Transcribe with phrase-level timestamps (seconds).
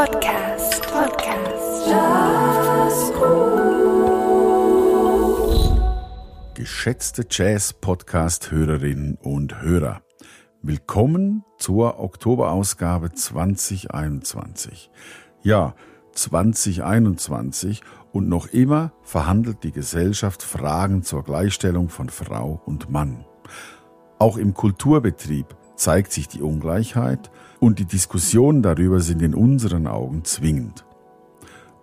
[0.00, 0.80] Podcast.
[0.90, 1.92] Podcast.
[6.54, 10.00] Geschätzte Jazz-Podcast-Hörerinnen und Hörer,
[10.62, 14.90] willkommen zur Oktoberausgabe 2021.
[15.42, 15.74] Ja,
[16.14, 17.82] 2021
[18.12, 23.26] und noch immer verhandelt die Gesellschaft Fragen zur Gleichstellung von Frau und Mann.
[24.18, 30.24] Auch im Kulturbetrieb zeigt sich die Ungleichheit und die Diskussionen darüber sind in unseren Augen
[30.24, 30.84] zwingend.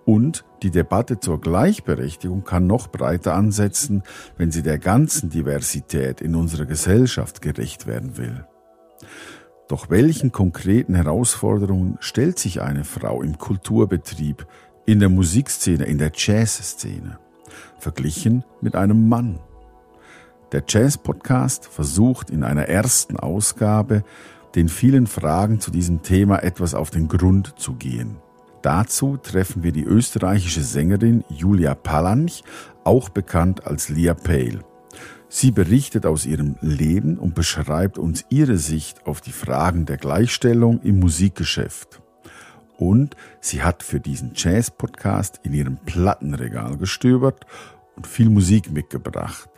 [0.06, 4.04] Und die Debatte zur Gleichberechtigung kann noch breiter ansetzen,
[4.38, 8.46] wenn sie der ganzen Diversität in unserer Gesellschaft gerecht werden will.
[9.68, 14.48] Doch welchen konkreten Herausforderungen stellt sich eine Frau im Kulturbetrieb,
[14.86, 17.20] in der Musikszene, in der Jazzszene,
[17.80, 19.40] verglichen mit einem Mann?
[20.54, 24.06] Der Jazz-Podcast versucht in einer ersten Ausgabe,
[24.56, 28.16] den vielen Fragen zu diesem Thema etwas auf den Grund zu gehen.
[28.62, 32.44] Dazu treffen wir die österreichische Sängerin Julia Palanch,
[32.86, 34.62] auch bekannt als Lia Pale.
[35.28, 40.82] Sie berichtet aus ihrem Leben und beschreibt uns ihre Sicht auf die Fragen der Gleichstellung
[40.82, 42.02] im Musikgeschäft.
[42.78, 47.46] Und sie hat für diesen Jazz-Podcast in ihrem Plattenregal gestöbert
[47.98, 49.50] und viel Musik mitgebracht.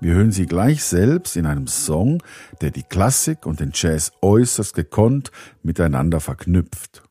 [0.00, 2.22] Wir hören sie gleich selbst in einem Song,
[2.60, 5.32] der die Klassik und den Jazz äußerst gekonnt
[5.62, 7.02] miteinander verknüpft.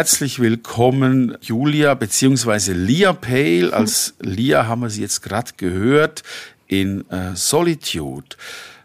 [0.00, 2.72] Herzlich willkommen, Julia bzw.
[2.72, 3.70] Lia Pale.
[3.74, 6.22] Als Lia haben wir sie jetzt gerade gehört
[6.66, 8.34] in äh, Solitude.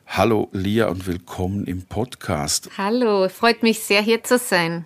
[0.08, 2.70] Hallo Lia und willkommen im Podcast.
[2.78, 4.84] Hallo, freut mich sehr hier zu sein.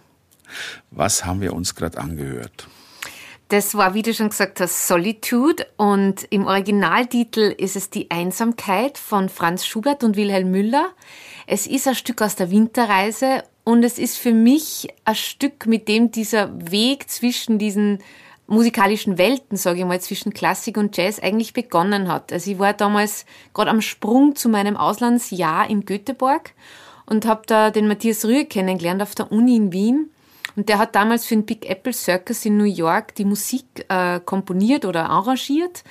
[0.92, 2.68] Was haben wir uns gerade angehört?
[3.48, 9.00] Das war, wie du schon gesagt hast, Solitude und im Originaltitel ist es Die Einsamkeit
[9.00, 10.92] von Franz Schubert und Wilhelm Müller.
[11.48, 15.88] Es ist ein Stück aus der Winterreise und es ist für mich ein Stück, mit
[15.88, 18.00] dem dieser Weg zwischen diesen
[18.48, 22.34] musikalischen Welten, sage ich mal, zwischen Klassik und Jazz eigentlich begonnen hat.
[22.34, 26.56] Also ich war damals gerade am Sprung zu meinem Auslandsjahr in Göteborg
[27.06, 30.10] und habe da den Matthias Rühe kennengelernt auf der Uni in Wien.
[30.56, 34.20] Und der hat damals für den Big Apple Circus in New York die Musik äh,
[34.20, 35.84] komponiert oder arrangiert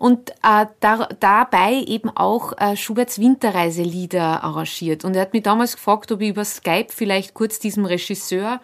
[0.00, 5.04] und äh, da, dabei eben auch äh, Schuberts Winterreiselieder arrangiert.
[5.04, 8.62] Und er hat mich damals gefragt, ob ich über Skype vielleicht kurz diesem Regisseur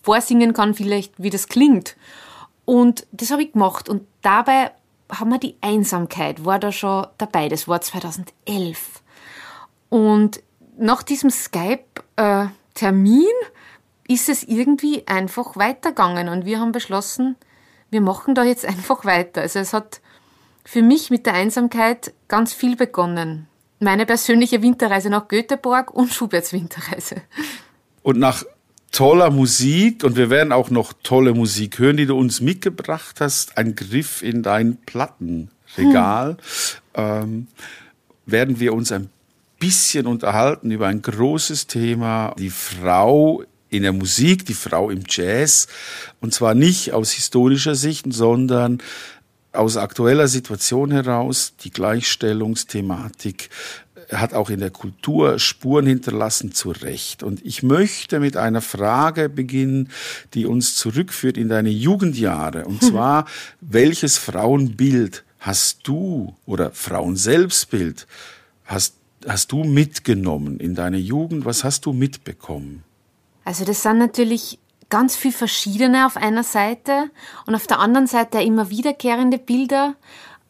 [0.00, 1.94] vorsingen kann, vielleicht wie das klingt.
[2.64, 3.90] Und das habe ich gemacht.
[3.90, 4.70] Und dabei
[5.12, 7.50] haben wir die Einsamkeit, war da schon dabei.
[7.50, 9.02] Das war 2011.
[9.90, 10.42] Und
[10.78, 13.26] nach diesem Skype-Termin
[14.06, 16.30] äh, ist es irgendwie einfach weitergegangen.
[16.30, 17.36] Und wir haben beschlossen,
[17.90, 19.42] wir machen da jetzt einfach weiter.
[19.42, 20.00] Also es hat
[20.70, 23.46] für mich mit der Einsamkeit ganz viel begonnen.
[23.80, 27.22] Meine persönliche Winterreise nach Göteborg und Schuberts Winterreise.
[28.02, 28.44] Und nach
[28.92, 33.56] toller Musik und wir werden auch noch tolle Musik hören, die du uns mitgebracht hast.
[33.56, 36.36] Ein Griff in dein Plattenregal.
[36.92, 37.02] Hm.
[37.02, 37.46] Ähm,
[38.26, 39.08] werden wir uns ein
[39.58, 45.66] bisschen unterhalten über ein großes Thema, die Frau in der Musik, die Frau im Jazz.
[46.20, 48.82] Und zwar nicht aus historischer Sicht, sondern
[49.58, 51.54] aus aktueller Situation heraus.
[51.64, 53.50] Die Gleichstellungsthematik
[54.12, 57.22] hat auch in der Kultur Spuren hinterlassen, zu Recht.
[57.22, 59.90] Und ich möchte mit einer Frage beginnen,
[60.34, 62.64] die uns zurückführt in deine Jugendjahre.
[62.64, 63.26] Und zwar,
[63.60, 68.06] welches Frauenbild hast du oder Frauenselbstbild
[68.64, 68.94] hast,
[69.26, 71.44] hast du mitgenommen in deine Jugend?
[71.44, 72.82] Was hast du mitbekommen?
[73.44, 74.58] Also das sind natürlich
[74.90, 77.10] ganz viel verschiedene auf einer Seite
[77.46, 79.94] und auf der anderen Seite immer wiederkehrende Bilder.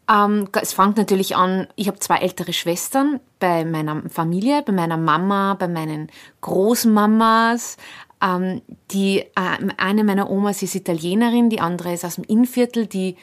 [0.08, 4.96] Ähm, es fängt natürlich an, ich habe zwei ältere Schwestern bei meiner Familie, bei meiner
[4.96, 7.76] Mama, bei meinen Großmamas.
[8.23, 13.17] Ähm, die, äh, eine meiner Omas ist Italienerin, die andere ist aus dem Innviertel, die,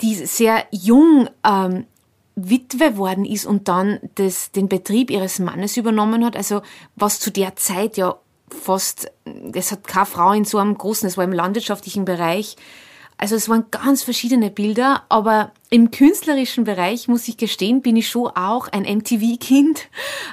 [0.00, 1.86] die sehr jung ähm,
[2.34, 6.36] Witwe worden ist und dann das, den Betrieb ihres Mannes übernommen hat.
[6.36, 6.62] Also
[6.96, 8.16] was zu der Zeit ja
[8.52, 9.10] fast,
[9.52, 12.56] es hat keine Frau in so einem großen, es war im landwirtschaftlichen Bereich,
[13.22, 18.08] also es waren ganz verschiedene Bilder, aber im künstlerischen Bereich, muss ich gestehen, bin ich
[18.08, 19.88] schon auch ein MTV-Kind.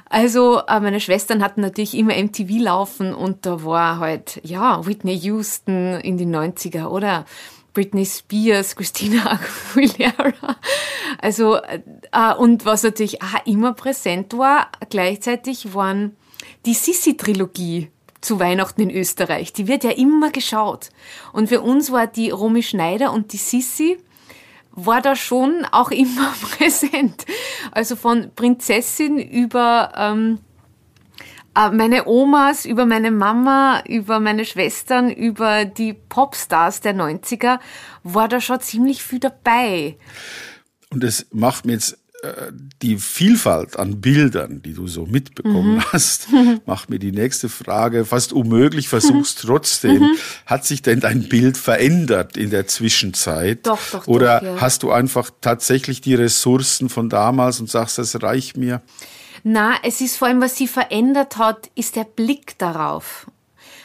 [0.09, 5.15] Also äh, meine Schwestern hatten natürlich immer MTV laufen und da war halt, ja, Whitney
[5.19, 7.25] Houston in den 90er oder
[7.75, 9.39] Britney Spears, Christina
[9.75, 10.55] Aguilera.
[11.21, 16.15] Also, äh, und was natürlich auch immer präsent war, gleichzeitig waren
[16.65, 19.53] die Sissi-Trilogie zu Weihnachten in Österreich.
[19.53, 20.89] Die wird ja immer geschaut.
[21.33, 23.97] Und für uns war die Romy Schneider und die Sissi
[24.71, 27.25] war da schon auch immer präsent.
[27.71, 30.39] Also von Prinzessin über ähm,
[31.55, 37.59] äh, meine Omas, über meine Mama, über meine Schwestern, über die Popstars der 90er
[38.03, 39.97] war da schon ziemlich viel dabei.
[40.91, 41.97] Und es macht mir jetzt
[42.81, 45.83] die Vielfalt an Bildern, die du so mitbekommen mhm.
[45.93, 46.27] hast,
[46.65, 49.99] macht mir die nächste Frage fast unmöglich, versuch's trotzdem.
[49.99, 50.17] Mhm.
[50.45, 53.65] Hat sich denn dein Bild verändert in der Zwischenzeit?
[53.65, 54.61] Doch, doch, Oder doch, ja.
[54.61, 58.81] hast du einfach tatsächlich die Ressourcen von damals und sagst, das reicht mir?
[59.43, 63.27] Na, es ist vor allem, was sie verändert hat, ist der Blick darauf.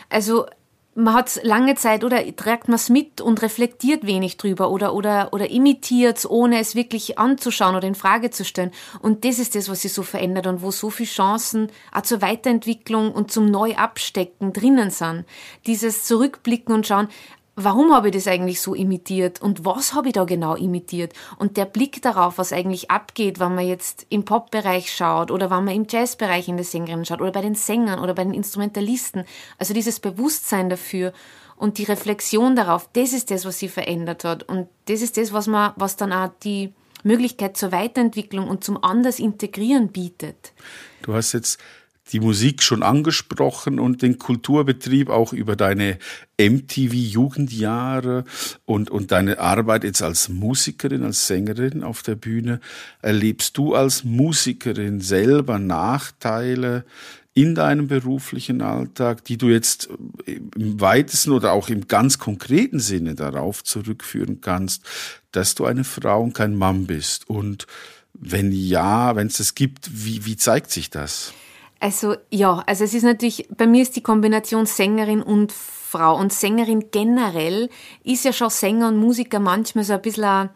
[0.08, 0.46] Also
[0.94, 5.32] man hat lange Zeit oder trägt man es mit und reflektiert wenig drüber oder oder
[5.32, 8.70] oder imitiert es, ohne es wirklich anzuschauen oder in Frage zu stellen.
[9.00, 12.22] Und das ist das, was sich so verändert und wo so viele Chancen auch zur
[12.22, 15.24] Weiterentwicklung und zum Neuabstecken drinnen sind.
[15.66, 17.08] Dieses Zurückblicken und schauen,
[17.56, 21.56] warum habe ich das eigentlich so imitiert und was habe ich da genau imitiert und
[21.56, 25.74] der Blick darauf, was eigentlich abgeht, wenn man jetzt im Pop-Bereich schaut oder wenn man
[25.74, 29.24] im Jazz-Bereich in der Sängerin schaut oder bei den Sängern oder bei den Instrumentalisten.
[29.58, 31.12] Also dieses Bewusstsein dafür
[31.56, 35.32] und die Reflexion darauf, das ist das, was sie verändert hat und das ist das,
[35.32, 36.72] was man, was dann auch die
[37.04, 40.52] Möglichkeit zur Weiterentwicklung und zum anders integrieren bietet.
[41.02, 41.60] Du hast jetzt
[42.12, 45.98] die Musik schon angesprochen und den Kulturbetrieb auch über deine
[46.38, 48.24] MTV-Jugendjahre
[48.66, 52.60] und, und deine Arbeit jetzt als Musikerin, als Sängerin auf der Bühne.
[53.00, 56.84] Erlebst du als Musikerin selber Nachteile
[57.32, 59.88] in deinem beruflichen Alltag, die du jetzt
[60.26, 64.84] im weitesten oder auch im ganz konkreten Sinne darauf zurückführen kannst,
[65.32, 67.28] dass du eine Frau und kein Mann bist?
[67.28, 67.66] Und
[68.12, 71.34] wenn ja, wenn es das gibt, wie, wie zeigt sich das?
[71.84, 76.16] Also ja, also es ist natürlich, bei mir ist die Kombination Sängerin und Frau.
[76.16, 77.68] Und Sängerin generell
[78.04, 80.48] ist ja schon Sänger und Musiker manchmal so ein bisschen,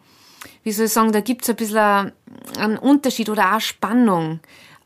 [0.63, 2.13] wie soll ich sagen, da gibt es ein bisschen
[2.57, 4.39] einen Unterschied oder auch Spannung.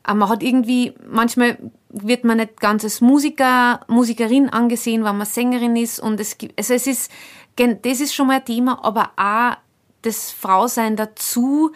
[0.05, 1.57] Man hat irgendwie, manchmal
[1.87, 6.01] wird man nicht ganz als Musiker, Musikerin angesehen, wenn man Sängerin ist.
[6.01, 7.09] Und es gibt, also es ist,
[7.55, 9.55] das ist schon mal ein Thema, aber auch
[10.01, 11.71] das Frausein dazu.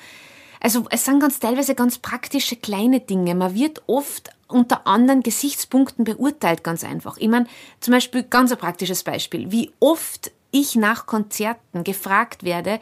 [0.59, 3.33] Also es sind ganz teilweise ganz praktische kleine Dinge.
[3.33, 7.17] Man wird oft unter anderen Gesichtspunkten beurteilt, ganz einfach.
[7.17, 7.47] Ich meine,
[7.79, 9.51] zum Beispiel ganz ein praktisches Beispiel.
[9.51, 12.79] Wie oft ich nach Konzerten gefragt werde,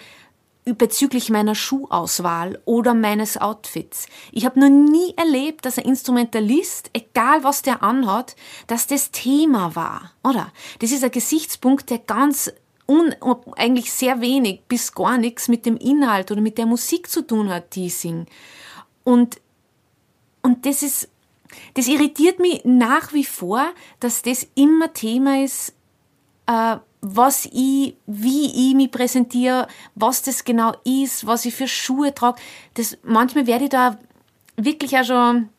[0.65, 4.07] bezüglich meiner Schuhauswahl oder meines Outfits.
[4.31, 9.75] Ich habe noch nie erlebt, dass ein Instrumentalist, egal was der anhat, dass das Thema
[9.75, 10.51] war, oder?
[10.79, 12.51] Das ist ein Gesichtspunkt, der ganz
[12.87, 13.13] un,
[13.55, 17.49] eigentlich sehr wenig bis gar nichts mit dem Inhalt oder mit der Musik zu tun
[17.49, 18.25] hat, die ich sing.
[19.03, 19.39] Und,
[20.41, 21.09] und das ist,
[21.75, 23.67] das irritiert mich nach wie vor,
[23.99, 25.73] dass das immer Thema ist,
[26.47, 32.13] äh, was ich, wie ich mich präsentiere, was das genau ist, was ich für Schuhe
[32.15, 32.41] trage.
[32.73, 33.99] Das, manchmal werde ich da
[34.57, 35.49] wirklich auch schon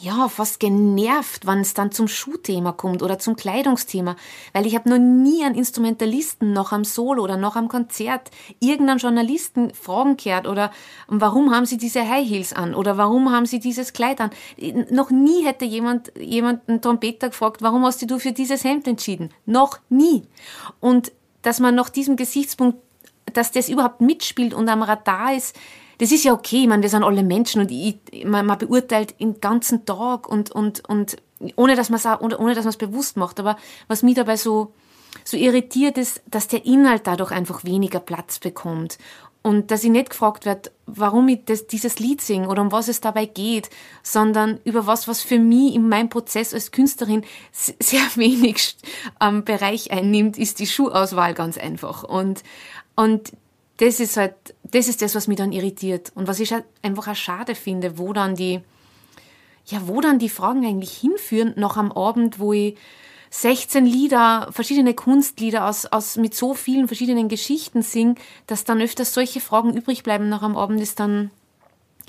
[0.00, 4.16] ja, fast genervt, wenn es dann zum Schuhthema kommt oder zum Kleidungsthema,
[4.52, 8.98] weil ich habe noch nie einen Instrumentalisten noch am Solo oder noch am Konzert irgendeinen
[8.98, 10.70] Journalisten Fragen gehört oder
[11.06, 14.30] warum haben sie diese High Heels an oder warum haben sie dieses Kleid an.
[14.90, 19.30] Noch nie hätte jemand, jemand einen Trompeter gefragt, warum hast du für dieses Hemd entschieden?
[19.46, 20.24] Noch nie.
[20.80, 22.78] Und dass man nach diesem Gesichtspunkt,
[23.32, 25.56] dass das überhaupt mitspielt und am Radar ist,
[25.98, 29.18] das ist ja okay, ich meine, wir sind alle Menschen und ich, man, man beurteilt
[29.20, 31.16] den ganzen Tag und, und, und
[31.56, 33.40] ohne dass man es bewusst macht.
[33.40, 33.56] Aber
[33.88, 34.72] was mich dabei so,
[35.24, 38.98] so irritiert ist, dass der Inhalt dadurch einfach weniger Platz bekommt.
[39.46, 42.88] Und dass ich nicht gefragt werde, warum ich das, dieses Lied singe oder um was
[42.88, 43.68] es dabei geht,
[44.02, 48.76] sondern über was, was für mich in meinem Prozess als Künstlerin sehr wenig
[49.20, 52.04] ähm, Bereich einnimmt, ist die Schuhauswahl ganz einfach.
[52.04, 52.42] Und,
[52.96, 53.32] und
[53.78, 56.12] das ist halt, das ist das, was mich dann irritiert.
[56.14, 58.60] Und was ich halt einfach auch schade finde, wo dann die,
[59.66, 62.76] ja, wo dann die Fragen eigentlich hinführen, noch am Abend, wo ich
[63.30, 68.14] 16 Lieder, verschiedene Kunstlieder aus, aus, mit so vielen verschiedenen Geschichten singe,
[68.46, 71.30] dass dann öfters solche Fragen übrig bleiben noch am Abend, ist dann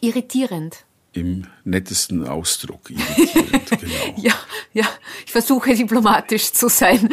[0.02, 0.85] irritierend
[1.16, 3.70] im nettesten Ausdruck irritierend.
[3.80, 4.14] genau.
[4.18, 4.34] Ja,
[4.74, 4.86] ja,
[5.26, 7.10] ich versuche diplomatisch zu sein.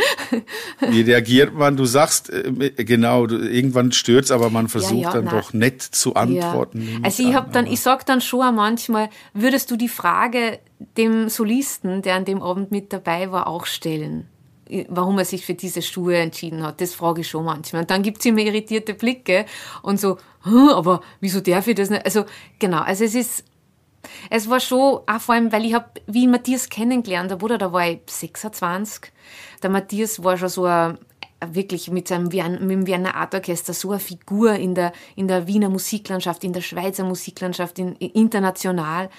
[0.81, 1.77] Wie reagiert man?
[1.77, 5.35] Du sagst, äh, genau, irgendwann stört's, aber man versucht ja, ja, dann nein.
[5.35, 6.83] doch nett zu antworten.
[6.83, 6.99] Ja.
[7.03, 10.59] Also ich habe dann, ich sag dann schon manchmal, würdest du die Frage
[10.97, 14.27] dem Solisten, der an dem Abend mit dabei war, auch stellen?
[14.89, 16.81] warum er sich für diese Schuhe entschieden hat.
[16.81, 17.83] Das frage ich schon manchmal.
[17.83, 19.45] Und dann gibt's immer irritierte Blicke
[19.83, 22.05] und so, aber wieso darf ich das nicht?
[22.05, 22.25] Also
[22.59, 23.45] genau, also es ist
[24.31, 27.59] es war schon, auch vor allem, weil ich habe, wie ich Matthias kennengelernt habe, oder
[27.59, 29.13] da war ich 26.
[29.63, 30.99] Der Matthias war schon so ein,
[31.47, 35.47] wirklich mit seinem mit dem Wiener Art Orchester so eine Figur in der, in der
[35.47, 39.11] Wiener Musiklandschaft, in der Schweizer Musiklandschaft, in, international.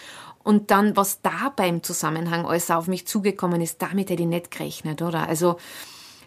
[0.44, 4.52] Und dann, was da beim Zusammenhang alles auf mich zugekommen ist, damit hätte ich nicht
[4.52, 5.28] gerechnet, oder?
[5.28, 5.58] Also,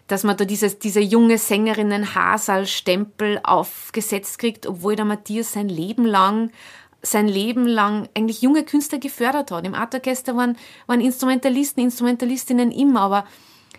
[0.07, 6.05] dass man da dieses, diese junge Sängerinnen Hasal-Stempel aufgesetzt kriegt, obwohl der Matthias sein Leben
[6.05, 6.51] lang
[7.01, 9.65] sein Leben lang eigentlich junge Künstler gefördert hat.
[9.65, 13.25] Im Artorchester waren, waren Instrumentalisten, Instrumentalistinnen immer, aber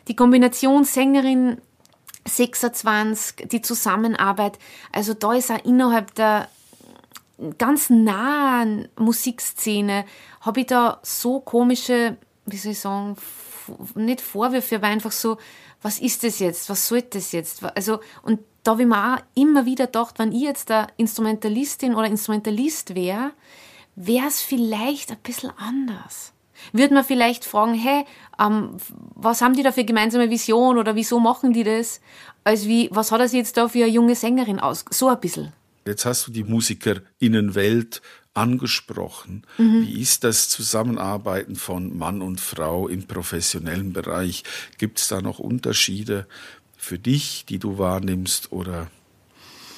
[0.07, 1.59] die Kombination Sängerin
[2.27, 4.59] 26, die Zusammenarbeit,
[4.93, 6.49] also da ist auch innerhalb der
[7.59, 10.05] ganz nahen Musikszene,
[10.41, 13.17] habe ich da so komische, wie soll ich sagen,
[13.95, 15.39] nicht Vorwürfe, aber einfach so,
[15.83, 16.69] was ist das jetzt?
[16.69, 17.63] Was soll das jetzt?
[17.63, 21.95] Also, und da habe ich mir auch immer wieder gedacht, wenn ich jetzt der Instrumentalistin
[21.95, 23.33] oder Instrumentalist wäre,
[23.95, 26.33] wäre es vielleicht ein bisschen anders.
[26.73, 28.05] Würde man vielleicht fragen, hey,
[28.39, 28.77] ähm,
[29.15, 32.01] was haben die da für gemeinsame Vision oder wieso machen die das?
[32.45, 34.85] Als wie, was hat sich jetzt da für eine junge Sängerin aus?
[34.91, 35.53] So ein bisschen.
[35.87, 38.03] Jetzt hast du die Musikerinnenwelt
[38.39, 39.43] angesprochen.
[39.59, 39.87] Mhm.
[39.87, 44.45] Wie ist das Zusammenarbeiten von Mann und Frau im professionellen Bereich?
[44.79, 46.27] Gibt es da noch Unterschiede?
[46.79, 48.87] für dich, die du wahrnimmst oder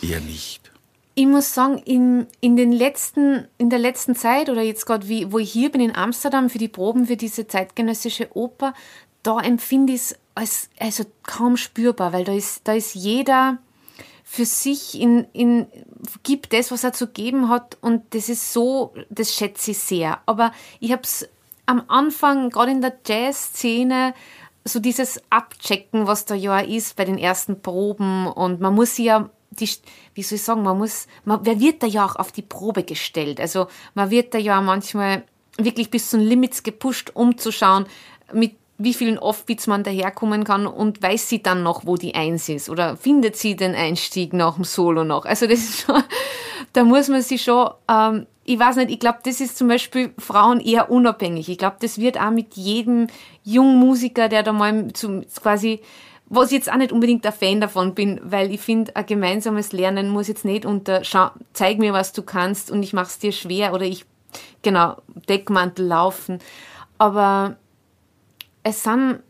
[0.02, 0.71] eher nicht?
[1.17, 5.38] Ich muss sagen, in, in, den letzten, in der letzten Zeit oder jetzt gerade, wo
[5.38, 8.75] ich hier bin in Amsterdam für die Proben für diese zeitgenössische Oper,
[9.23, 13.59] da empfinde ich es als also kaum spürbar, weil da ist, da ist jeder
[14.33, 15.67] für sich in, in,
[16.23, 20.21] gibt das, was er zu geben hat und das ist so, das schätze ich sehr.
[20.25, 21.29] Aber ich habe es
[21.67, 24.15] am Anfang, gerade in der Jazz-Szene,
[24.65, 29.31] so dieses Abchecken, was da ja ist bei den ersten Proben und man muss ja
[29.51, 29.69] die,
[30.15, 32.85] wie soll ich sagen, man muss, man, wer wird da ja auch auf die Probe
[32.85, 33.41] gestellt?
[33.41, 35.25] Also man wird da ja manchmal
[35.57, 37.87] wirklich bis zu den Limits gepusht, um zu schauen,
[38.33, 42.49] mit wie vielen Offbeats man daherkommen kann und weiß sie dann noch, wo die Eins
[42.49, 45.27] ist oder findet sie den Einstieg nach dem Solo noch.
[45.27, 46.03] Also das ist schon,
[46.73, 50.15] da muss man sich schon, ähm, ich weiß nicht, ich glaube, das ist zum Beispiel
[50.19, 51.51] Frauen eher unabhängig.
[51.51, 53.09] Ich glaube, das wird auch mit jedem
[53.45, 55.81] jungen Musiker, der da mal zum, quasi,
[56.27, 59.73] was ich jetzt auch nicht unbedingt ein Fan davon bin, weil ich finde, ein gemeinsames
[59.73, 63.33] Lernen muss jetzt nicht unter, schau, zeig mir, was du kannst und ich mach's dir
[63.33, 64.07] schwer oder ich,
[64.63, 64.97] genau,
[65.29, 66.39] Deckmantel laufen.
[66.97, 67.57] Aber
[68.62, 69.21] es sind,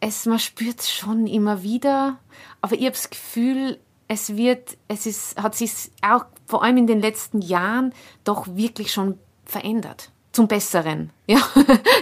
[0.00, 2.18] es, man spürt es schon immer wieder,
[2.60, 5.72] aber ich habe das Gefühl, es wird, es ist, hat sich
[6.02, 7.94] auch vor allem in den letzten Jahren
[8.24, 10.10] doch wirklich schon verändert.
[10.32, 11.10] Zum Besseren.
[11.26, 11.40] Ja,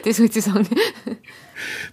[0.04, 0.68] das würde ich sagen.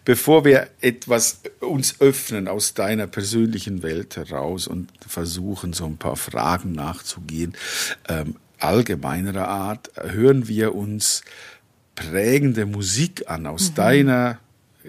[0.05, 6.15] Bevor wir etwas uns öffnen aus deiner persönlichen Welt heraus und versuchen, so ein paar
[6.15, 7.53] Fragen nachzugehen,
[8.07, 11.21] ähm, allgemeinerer Art, hören wir uns
[11.97, 13.75] prägende Musik an aus mhm.
[13.75, 14.39] deiner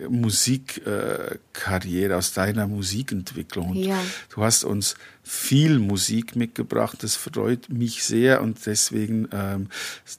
[0.08, 3.74] Musikkarriere, aus deiner Musikentwicklung.
[3.74, 4.00] Ja.
[4.32, 9.66] Du hast uns viel Musik mitgebracht, das freut mich sehr und deswegen ähm,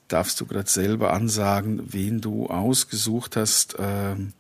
[0.09, 3.77] darfst du gerade selber ansagen, wen du ausgesucht hast.
[3.79, 4.33] Ähm,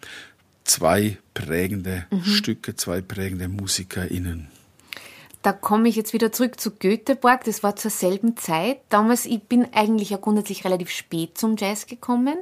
[0.65, 2.25] zwei prägende mhm.
[2.25, 4.49] Stücke, zwei prägende MusikerInnen
[5.49, 7.43] da komme ich jetzt wieder zurück zu Göteborg.
[7.45, 8.81] Das war zur selben Zeit.
[8.89, 12.37] Damals, ich bin eigentlich ja grundsätzlich relativ spät zum Jazz gekommen.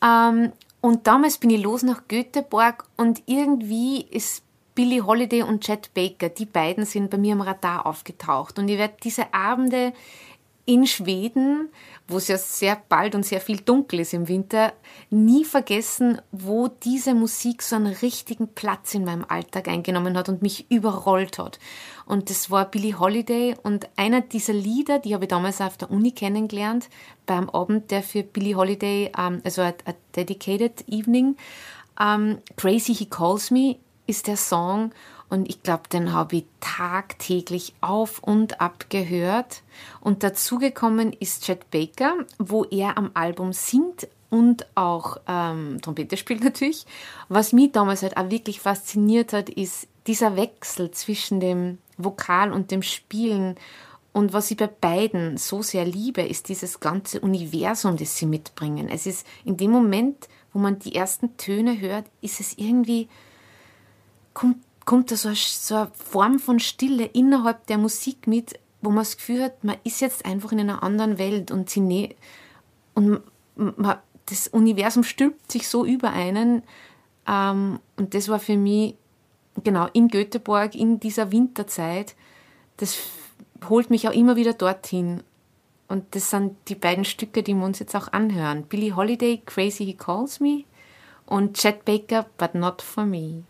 [0.00, 4.44] Ähm, und damals bin ich los nach Göteborg und irgendwie ist
[4.76, 8.60] Billie Holiday und Chet Baker, die beiden sind bei mir am Radar aufgetaucht.
[8.60, 9.92] Und ich werde diese Abende
[10.66, 11.68] in Schweden,
[12.06, 14.72] wo es ja sehr bald und sehr viel dunkel ist im Winter,
[15.10, 20.42] nie vergessen, wo diese Musik so einen richtigen Platz in meinem Alltag eingenommen hat und
[20.42, 21.58] mich überrollt hat.
[22.10, 25.92] Und das war Billie Holiday und einer dieser Lieder, die habe ich damals auf der
[25.92, 26.88] Uni kennengelernt,
[27.24, 31.36] beim Abend, der für Billie Holiday, ähm, also a, a Dedicated Evening,
[32.00, 33.76] ähm, Crazy He Calls Me
[34.08, 34.90] ist der Song
[35.28, 39.62] und ich glaube, den habe ich tagtäglich auf und ab gehört.
[40.00, 46.42] Und dazugekommen ist Chet Baker, wo er am Album singt und auch ähm, Trompete spielt
[46.42, 46.86] natürlich.
[47.28, 52.70] Was mich damals halt auch wirklich fasziniert hat, ist dieser Wechsel zwischen dem Vokal und
[52.70, 53.56] dem Spielen.
[54.12, 58.88] Und was ich bei beiden so sehr liebe, ist dieses ganze Universum, das sie mitbringen.
[58.88, 63.08] Es ist in dem Moment, wo man die ersten Töne hört, ist es irgendwie,
[64.34, 64.56] kommt
[64.90, 69.04] kommt da so eine, so eine Form von Stille innerhalb der Musik mit, wo man
[69.04, 72.16] das Gefühl hat, man ist jetzt einfach in einer anderen Welt und sie ne
[72.94, 73.20] und
[73.54, 76.64] man, das Universum stülpt sich so über einen.
[77.28, 78.96] Ähm, und das war für mich,
[79.62, 82.14] genau, in Göteborg, in dieser Winterzeit,
[82.76, 82.98] das
[83.68, 85.22] holt mich auch immer wieder dorthin.
[85.88, 88.64] Und das sind die beiden Stücke, die wir uns jetzt auch anhören.
[88.64, 90.64] Billie Holiday, Crazy He Calls Me
[91.26, 93.42] und Chet Baker, But Not For Me.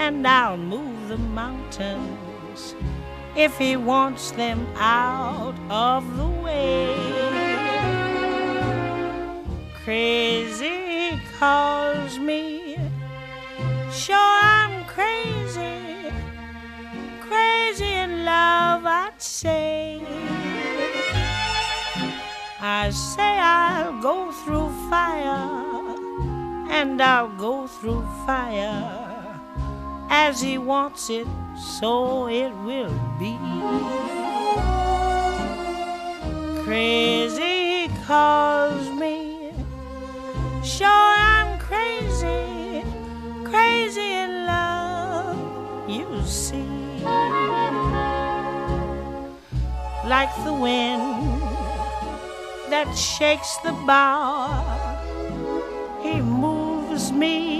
[0.00, 2.74] And I'll move the mountains
[3.36, 6.96] if he wants them out of the way.
[9.84, 12.78] Crazy calls me,
[13.92, 14.16] sure
[14.54, 16.10] I'm crazy,
[17.20, 20.00] crazy in love, I'd say.
[22.58, 25.96] I say I'll go through fire
[26.70, 28.99] and I'll go through fire
[30.10, 33.38] as he wants it, so it will be.
[36.64, 39.52] Crazy he calls me,
[40.64, 42.84] sure I'm crazy,
[43.44, 46.66] crazy in love, you see.
[50.04, 51.40] Like the wind
[52.70, 54.80] that shakes the bough
[56.02, 57.59] he moves me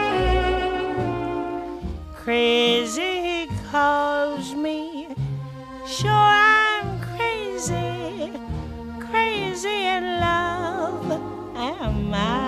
[2.31, 5.09] Crazy calls me,
[5.85, 8.31] sure I'm crazy,
[9.01, 11.11] crazy in love.
[11.57, 12.47] Am I?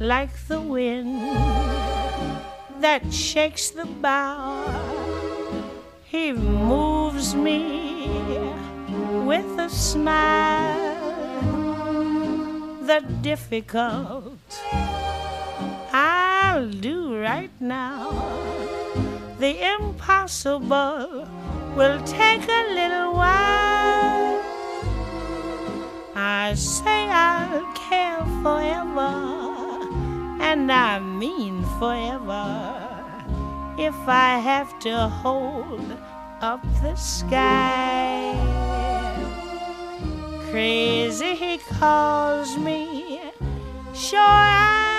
[0.00, 1.22] Like the wind
[2.80, 4.66] that shakes the bough.
[6.02, 8.08] He moves me
[9.24, 10.96] with a smile.
[12.82, 14.40] The difficult
[16.54, 18.12] I'll do right now.
[19.40, 21.26] The impossible
[21.74, 24.40] will take a little while.
[26.14, 29.10] I say I'll care forever
[30.40, 32.46] and I mean forever.
[33.76, 35.90] If I have to hold
[36.40, 38.38] up the sky,
[40.50, 43.32] crazy he calls me.
[43.92, 44.93] Sure, I'm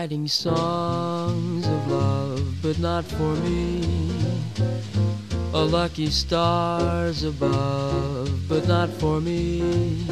[0.00, 3.82] writing songs of love, but not for me.
[5.52, 10.06] A lucky stars above, but not for me.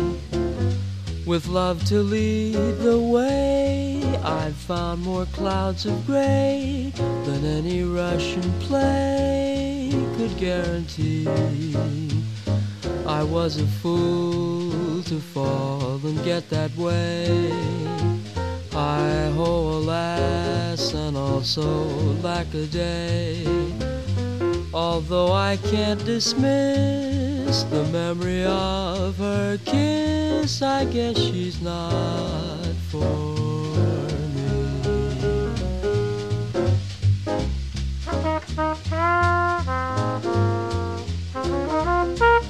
[1.25, 6.93] With love to lead the way, I've found more clouds of gray
[7.25, 11.27] than any Russian play could guarantee.
[13.07, 17.88] I was a fool to fall and get that way.
[18.79, 21.65] I ho, alas, and also
[22.23, 23.45] lack a day.
[24.73, 33.03] Although I can't dismiss the memory of her kiss, I guess she's not for
[42.31, 42.45] me.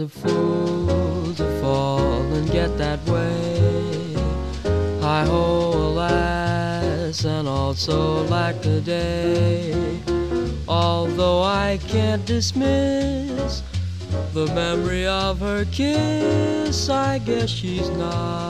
[0.00, 4.14] a fool to fall and get that way.
[5.00, 10.00] Hi ho, alas, and also lack a day.
[10.68, 13.62] Although I can't dismiss
[14.34, 18.47] the memory of her kiss, I guess she's not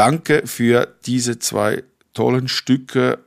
[0.00, 1.84] Danke für diese zwei
[2.14, 3.18] tollen Stücke.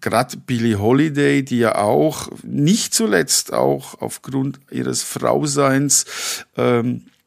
[0.00, 7.17] Gerade Billie Holiday, die ja auch nicht zuletzt auch aufgrund ihres Frauseins ähm, äh,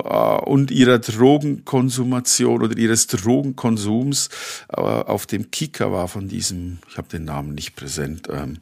[0.00, 4.28] und ihrer Drogenkonsumation oder ihres Drogenkonsums
[4.68, 8.58] äh, auf dem Kicker war von diesem, ich habe den Namen nicht präsent, ähm,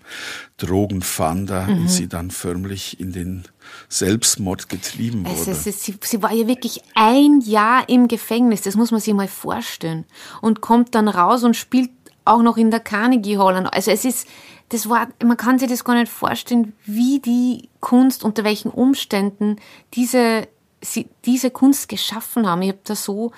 [0.58, 1.78] Drogenfander Mhm.
[1.82, 3.44] und sie dann förmlich in den
[3.88, 5.50] Selbstmord getrieben Es wurde.
[5.52, 9.14] ist, es, sie, sie war ja wirklich ein Jahr im Gefängnis, das muss man sich
[9.14, 10.04] mal vorstellen.
[10.40, 11.90] Und kommt dann raus und spielt
[12.24, 13.54] auch noch in der Carnegie Hall.
[13.72, 14.26] Also es ist,
[14.70, 19.56] das war, man kann sich das gar nicht vorstellen, wie die Kunst, unter welchen Umständen
[19.94, 20.46] diese,
[20.80, 22.62] sie, diese Kunst geschaffen haben.
[22.62, 23.32] Ich habe da so,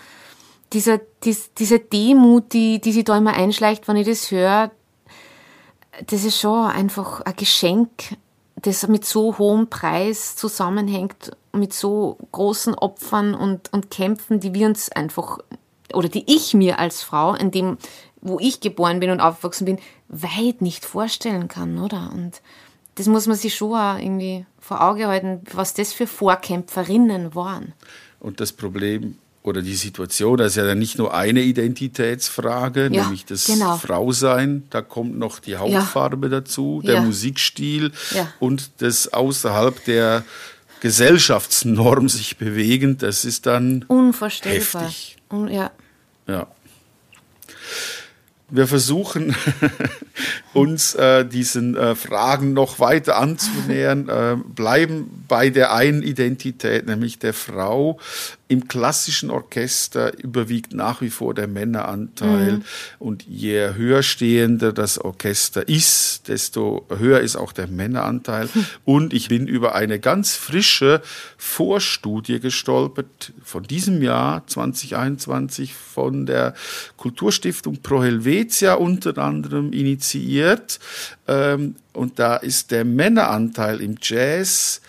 [0.73, 4.71] dieser, dies, diese Demut, die, die sich da immer einschleicht, wenn ich das höre,
[6.07, 7.91] das ist schon einfach ein Geschenk,
[8.57, 14.67] das mit so hohem Preis zusammenhängt, mit so großen Opfern und, und Kämpfen, die wir
[14.67, 15.39] uns einfach,
[15.93, 17.79] oder die ich mir als Frau, in dem,
[18.21, 22.11] wo ich geboren bin und aufgewachsen bin, weit nicht vorstellen kann, oder?
[22.13, 22.41] Und
[22.97, 27.73] das muss man sich schon auch irgendwie vor Auge halten, was das für Vorkämpferinnen waren.
[28.19, 33.03] Und das Problem oder die Situation, das ist ja dann nicht nur eine Identitätsfrage, Ja,
[33.05, 33.77] nämlich das genau.
[33.79, 37.01] Frausein, da kommt noch die Hautfarbe dazu, der Ja.
[37.01, 38.31] Musikstil Ja.
[38.39, 40.25] und das außerhalb der
[40.81, 44.83] Gesellschaftsnorm sich bewegend, das ist dann Unvorstellbar.
[44.83, 45.17] Heftig.
[45.49, 45.71] Ja.
[46.27, 46.47] Ja.
[48.51, 49.35] Wir versuchen
[50.55, 57.19] uns äh, diesen äh, Fragen noch weiter anzunähern, äh, bleiben bei der einen Identität, nämlich
[57.19, 57.99] der Frau.
[58.51, 62.63] Im klassischen Orchester überwiegt nach wie vor der Männeranteil
[62.99, 68.49] und je höher stehender das Orchester ist, desto höher ist auch der Männeranteil.
[68.85, 71.01] Und ich bin über eine ganz frische
[71.39, 76.55] Vorstudie gestolpert von diesem Jahr 2021 von der
[76.97, 80.81] Kulturstiftung Pro Helvetia unter anderem initiiert.
[81.29, 84.81] Ähm, und da ist der Männeranteil im Jazz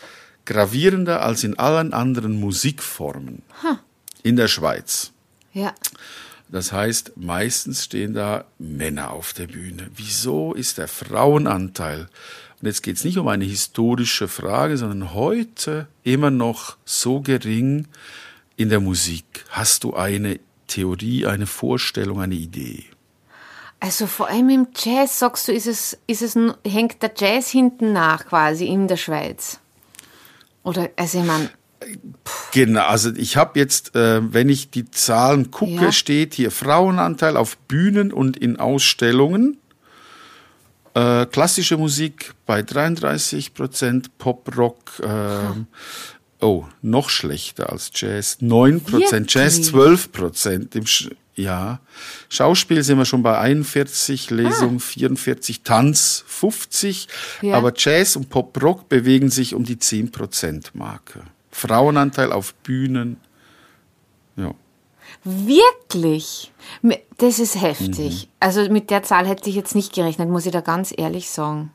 [0.45, 3.41] gravierender als in allen anderen Musikformen
[4.23, 5.11] in der Schweiz.
[5.53, 5.73] Ja.
[6.49, 9.89] Das heißt, meistens stehen da Männer auf der Bühne.
[9.95, 12.09] Wieso ist der Frauenanteil,
[12.61, 17.87] und jetzt geht es nicht um eine historische Frage, sondern heute immer noch so gering
[18.55, 19.45] in der Musik?
[19.49, 22.83] Hast du eine Theorie, eine Vorstellung, eine Idee?
[23.79, 27.93] Also vor allem im Jazz, sagst du, ist es, ist es, hängt der Jazz hinten
[27.93, 29.59] nach quasi in der Schweiz?
[30.63, 31.49] Oder, also ich meine,
[32.51, 35.91] Genau, also ich habe jetzt, äh, wenn ich die Zahlen gucke, Ja.
[35.91, 39.57] steht hier Frauenanteil auf Bühnen und in Ausstellungen.
[40.93, 45.67] Äh, klassische Musik bei 33 Prozent, Pop-Rock, ähm,
[46.41, 49.71] oh, noch schlechter als Jazz, 9 Prozent, Jazz Wirklich?
[49.71, 50.75] 12 Prozent.
[50.75, 50.85] Im
[51.41, 51.79] ja,
[52.29, 57.07] Schauspiel sind wir schon bei 41, Lesung 44, Tanz 50,
[57.41, 57.55] Ja.
[57.55, 61.21] aber Jazz und Pop-Rock bewegen sich um die 10 Prozent Marke.
[61.51, 63.17] Frauenanteil auf Bühnen,
[64.35, 64.53] ja.
[65.23, 66.51] wirklich?
[67.17, 68.29] Das ist heftig.
[68.39, 71.71] Also mit der Zahl hätte ich jetzt nicht gerechnet, muss ich da ganz ehrlich sagen.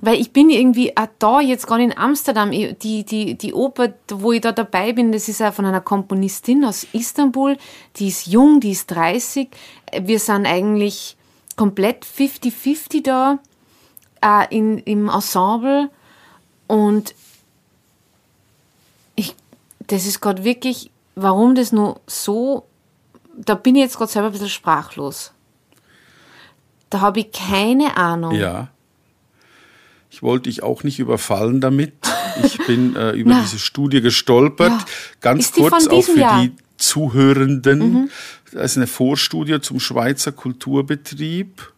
[0.00, 4.32] Weil ich bin irgendwie auch da jetzt gerade in Amsterdam, die, die, die Oper, wo
[4.32, 7.56] ich da dabei bin, das ist ja von einer Komponistin aus Istanbul,
[7.96, 9.48] die ist jung, die ist 30.
[10.00, 11.16] Wir sind eigentlich
[11.56, 13.38] komplett 50-50 da
[14.22, 15.90] äh, in, im Ensemble
[16.66, 17.14] und
[19.16, 19.34] ich,
[19.86, 22.64] das ist gerade wirklich, warum das nur so,
[23.36, 25.32] da bin ich jetzt gerade selber ein bisschen sprachlos.
[26.90, 28.34] Da habe ich keine Ahnung.
[28.34, 28.68] Ja.
[30.20, 31.94] Ich wollte dich auch nicht überfallen damit.
[32.44, 33.40] Ich bin äh, über Na.
[33.40, 34.68] diese Studie gestolpert.
[34.68, 34.84] Ja.
[35.22, 36.42] Ganz kurz auch für Jahr?
[36.42, 36.42] Mhm.
[36.42, 38.10] die Zuhörenden.
[38.52, 41.72] Das ist eine Vorstudie zum Schweizer Kulturbetrieb.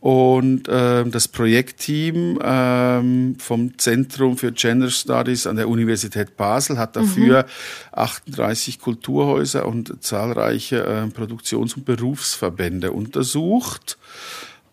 [0.00, 6.96] Und ähm, das Projektteam ähm, vom Zentrum für Gender Studies an der Universität Basel hat
[6.96, 7.48] dafür Mhm.
[7.92, 13.98] 38 Kulturhäuser und zahlreiche äh, Produktions- und Berufsverbände untersucht.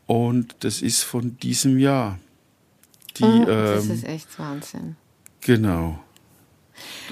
[0.05, 2.17] Und das ist von diesem Jahr.
[3.17, 4.95] Die, Mhm, Das ähm, ist echt Wahnsinn.
[5.41, 5.99] genau.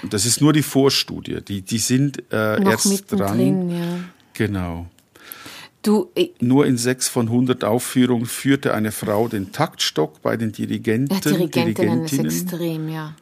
[0.09, 1.39] Das ist nur die Vorstudie.
[1.47, 3.69] Die, die sind äh, Noch erst dran.
[3.69, 3.99] ja.
[4.33, 4.87] Genau.
[5.83, 10.51] Du, ich, Nur in sechs von 100 Aufführungen führte eine Frau den Taktstock bei den
[10.51, 12.25] Dirigenten, ja, Dirigentinnen ist Dirigentinnen.
[12.25, 13.15] extrem, ja.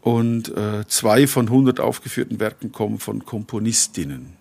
[0.00, 4.37] Und äh, zwei von 100 aufgeführten Werken kommen von Komponistinnen.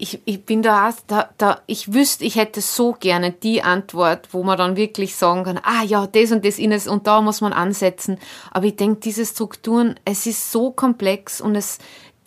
[0.00, 4.44] Ich, ich bin da, da, da, ich wüsste, ich hätte so gerne die Antwort, wo
[4.44, 7.52] man dann wirklich sagen kann, ah ja, das und das Ines und da muss man
[7.52, 8.18] ansetzen.
[8.52, 11.78] Aber ich denke, diese Strukturen, es ist so komplex und es,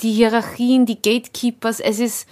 [0.01, 2.27] die Hierarchien, die Gatekeepers, es ist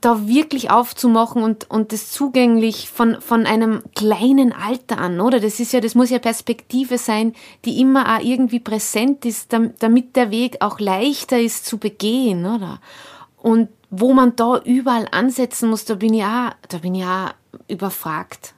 [0.00, 5.40] da wirklich aufzumachen und, und das zugänglich von, von einem kleinen Alter an, oder?
[5.40, 9.74] Das ist ja, das muss ja Perspektive sein, die immer auch irgendwie präsent ist, dam-
[9.80, 12.80] damit der Weg auch leichter ist zu begehen, oder?
[13.36, 17.34] Und wo man da überall ansetzen muss, da bin ich auch, da bin ich auch
[17.68, 18.54] überfragt.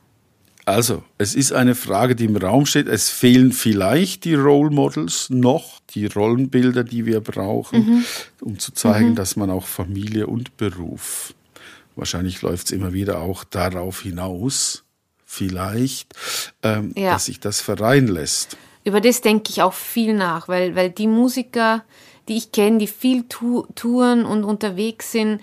[0.65, 2.87] Also, es ist eine Frage, die im Raum steht.
[2.87, 8.05] Es fehlen vielleicht die Role Models noch, die Rollenbilder, die wir brauchen,
[8.41, 11.35] um zu zeigen, dass man auch Familie und Beruf,
[11.97, 14.85] wahrscheinlich läuft es immer wieder auch darauf hinaus,
[15.27, 16.15] vielleicht,
[16.63, 17.13] ähm, Ja.
[17.15, 18.57] dass sich das vereinen lässt.
[18.85, 21.85] Über das denke ich auch viel nach, weil, weil die Musiker,
[22.29, 25.41] die ich kenne, die viel tu touren und unterwegs sind,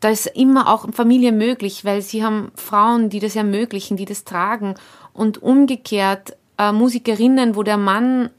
[0.00, 4.24] da ist immer auch Familie möglich, weil sie haben Frauen, die das ermöglichen, die das
[4.24, 4.74] tragen.
[5.12, 8.30] Und umgekehrt äh, Musikerinnen, wo der Mann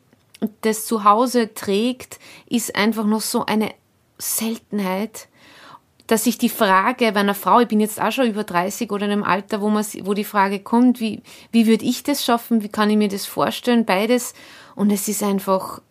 [0.61, 3.69] das zu Hause trägt, ist einfach noch so eine
[4.17, 5.29] Seltenheit,
[6.07, 9.05] dass sich die Frage bei einer Frau, ich bin jetzt auch schon über 30 oder
[9.05, 12.61] in einem Alter, wo, man, wo die Frage kommt, wie, wie würde ich das schaffen,
[12.61, 14.33] wie kann ich mir das vorstellen, beides.
[14.75, 15.81] Und es ist einfach,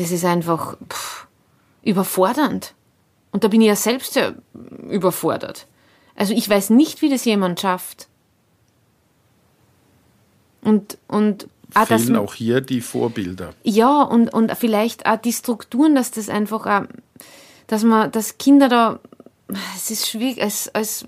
[0.00, 1.26] das ist einfach pff,
[1.82, 2.74] überfordernd.
[3.30, 4.32] Und da bin ich ja selbst ja
[4.88, 5.66] überfordert.
[6.14, 8.08] Also ich weiß nicht, wie das jemand schafft.
[10.62, 13.54] Und, und auch, Fehlen auch hier die Vorbilder.
[13.62, 16.86] Ja, und, und vielleicht auch die Strukturen, dass das einfach, auch,
[17.66, 19.00] dass man, dass Kinder da,
[19.74, 21.06] es ist schwierig, als, als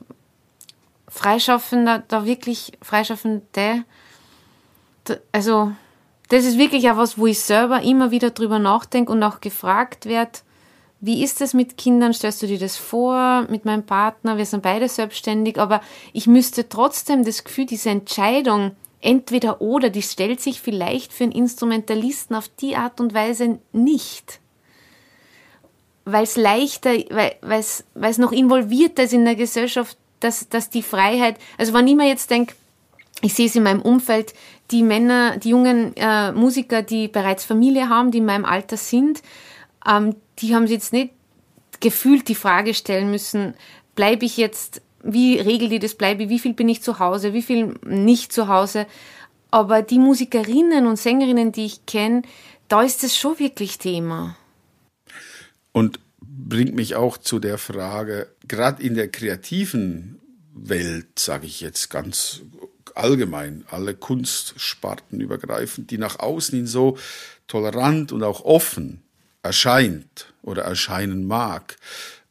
[1.08, 3.84] Freischaffender, da wirklich Freischaffende,
[5.32, 5.72] also,
[6.28, 10.06] das ist wirklich auch was, wo ich selber immer wieder drüber nachdenke und auch gefragt
[10.06, 10.38] werde,
[11.00, 12.14] wie ist das mit Kindern?
[12.14, 13.46] Stellst du dir das vor?
[13.50, 14.38] Mit meinem Partner?
[14.38, 15.82] Wir sind beide selbstständig, aber
[16.14, 21.32] ich müsste trotzdem das Gefühl, diese Entscheidung, entweder oder, die stellt sich vielleicht für einen
[21.32, 24.40] Instrumentalisten auf die Art und Weise nicht.
[26.06, 31.36] Weil es leichter, weil es noch involvierter ist in der Gesellschaft, dass, dass die Freiheit,
[31.58, 32.54] also wenn ich mir jetzt denke,
[33.20, 34.32] ich sehe es in meinem Umfeld,
[34.70, 39.22] die Männer, die jungen äh, Musiker, die bereits Familie haben, die in meinem Alter sind,
[39.86, 41.12] ähm, die haben sich jetzt nicht
[41.80, 43.54] gefühlt die Frage stellen müssen,
[43.94, 47.42] bleibe ich jetzt wie regelt die das bleibe, wie viel bin ich zu Hause, wie
[47.42, 48.86] viel nicht zu Hause.
[49.50, 52.22] Aber die Musikerinnen und Sängerinnen, die ich kenne,
[52.68, 54.36] da ist es schon wirklich Thema.
[55.72, 60.20] Und bringt mich auch zu der Frage, gerade in der kreativen
[60.54, 62.42] Welt, sage ich jetzt ganz
[62.94, 66.96] allgemein, alle Kunstsparten übergreifend, die nach außen hin so
[67.48, 69.02] tolerant und auch offen
[69.42, 71.76] erscheint oder erscheinen mag,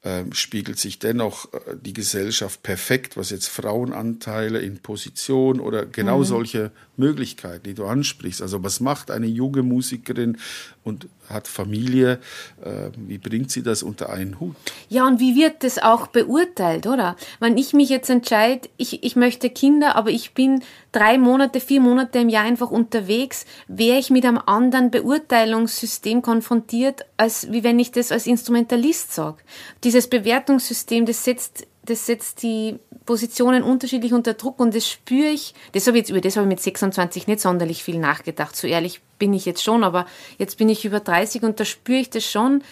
[0.04, 6.20] ähm, spiegelt sich dennoch äh, die Gesellschaft perfekt, was jetzt Frauenanteile in Position oder genau
[6.20, 6.26] mhm.
[6.26, 8.42] solche Möglichkeiten, die du ansprichst.
[8.42, 10.38] Also was macht eine junge Musikerin
[10.84, 12.20] und hat Familie?
[12.64, 14.56] Äh, wie bringt sie das unter einen Hut?
[14.90, 17.16] Ja, und wie wird das auch beurteilt, oder?
[17.40, 21.82] Wenn ich mich jetzt entscheide, ich, ich möchte Kinder, aber ich bin drei Monate, vier
[21.82, 27.80] Monate im Jahr einfach unterwegs, wäre ich mit einem anderen Beurteilungssystem konfrontiert, als wie wenn
[27.80, 29.38] ich das als Instrumentalist sage.
[29.84, 35.54] Dieses Bewertungssystem, das setzt das setzt die Positionen unterschiedlich unter Druck und das spüre ich,
[35.74, 38.68] das habe ich jetzt über das habe ich mit 26 nicht sonderlich viel nachgedacht, so
[38.68, 40.06] ehrlich bin ich jetzt schon, aber
[40.38, 42.64] jetzt bin ich über 30 und da spüre ich das schon,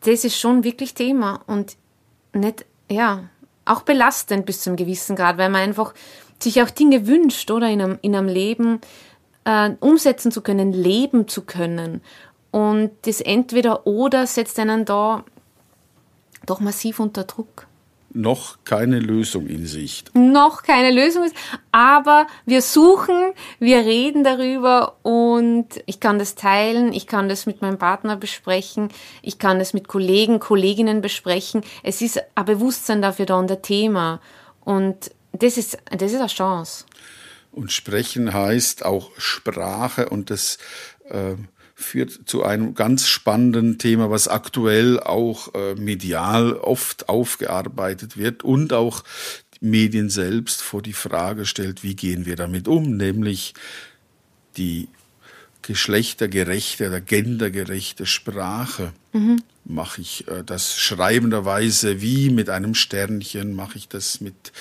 [0.00, 1.76] das ist schon wirklich Thema und
[2.32, 3.24] nicht, ja,
[3.64, 5.94] auch belastend bis zum gewissen Grad, weil man einfach
[6.42, 8.80] sich auch Dinge wünscht, oder in einem, in einem Leben
[9.44, 12.02] äh, umsetzen zu können, leben zu können.
[12.50, 15.24] Und das entweder oder setzt einen da
[16.44, 17.66] doch massiv unter Druck
[18.14, 20.14] noch keine Lösung in Sicht.
[20.14, 21.34] Noch keine Lösung ist,
[21.72, 27.60] aber wir suchen, wir reden darüber und ich kann das teilen, ich kann das mit
[27.60, 28.88] meinem Partner besprechen,
[29.20, 31.62] ich kann das mit Kollegen, Kolleginnen besprechen.
[31.82, 34.20] Es ist ein Bewusstsein dafür da und der Thema
[34.64, 36.84] und das ist, das ist eine Chance.
[37.50, 40.58] Und sprechen heißt auch Sprache und das
[41.08, 41.34] äh,
[41.74, 48.72] führt zu einem ganz spannenden Thema, was aktuell auch äh, medial oft aufgearbeitet wird und
[48.72, 49.02] auch
[49.60, 53.54] Medien selbst vor die Frage stellt, wie gehen wir damit um, nämlich
[54.56, 54.88] die
[55.62, 58.92] geschlechtergerechte oder gendergerechte Sprache.
[59.12, 59.42] Mhm.
[59.64, 64.52] Mache ich äh, das schreibenderweise wie mit einem Sternchen, mache ich das mit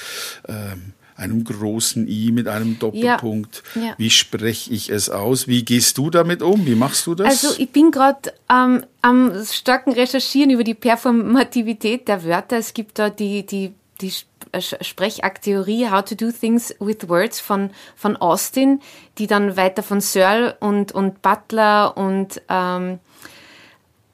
[0.48, 3.64] ähm, einem großen I mit einem Doppelpunkt.
[3.76, 3.94] Ja, ja.
[3.98, 5.48] Wie spreche ich es aus?
[5.48, 6.66] Wie gehst du damit um?
[6.66, 7.44] Wie machst du das?
[7.44, 12.58] Also ich bin gerade ähm, am starken Recherchieren über die Performativität der Wörter.
[12.58, 14.12] Es gibt da die, die, die
[14.60, 18.82] Sprechakttheorie How to Do Things with Words von, von Austin,
[19.18, 23.00] die dann weiter von Searle und, und Butler und ähm,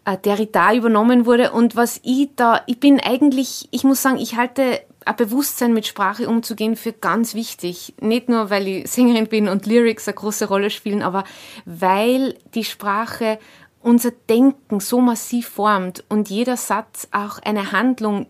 [0.06, 1.52] äh, Derrida übernommen wurde.
[1.52, 5.88] Und was ich da, ich bin eigentlich, ich muss sagen, ich halte ein Bewusstsein mit
[5.88, 7.94] Sprache umzugehen für ganz wichtig.
[8.02, 11.24] Nicht nur, weil ich Sängerin bin und Lyrics eine große Rolle spielen, aber
[11.66, 13.40] weil die Sprache
[13.82, 18.28] unser Denken so massiv formt und jeder Satz auch eine Handlung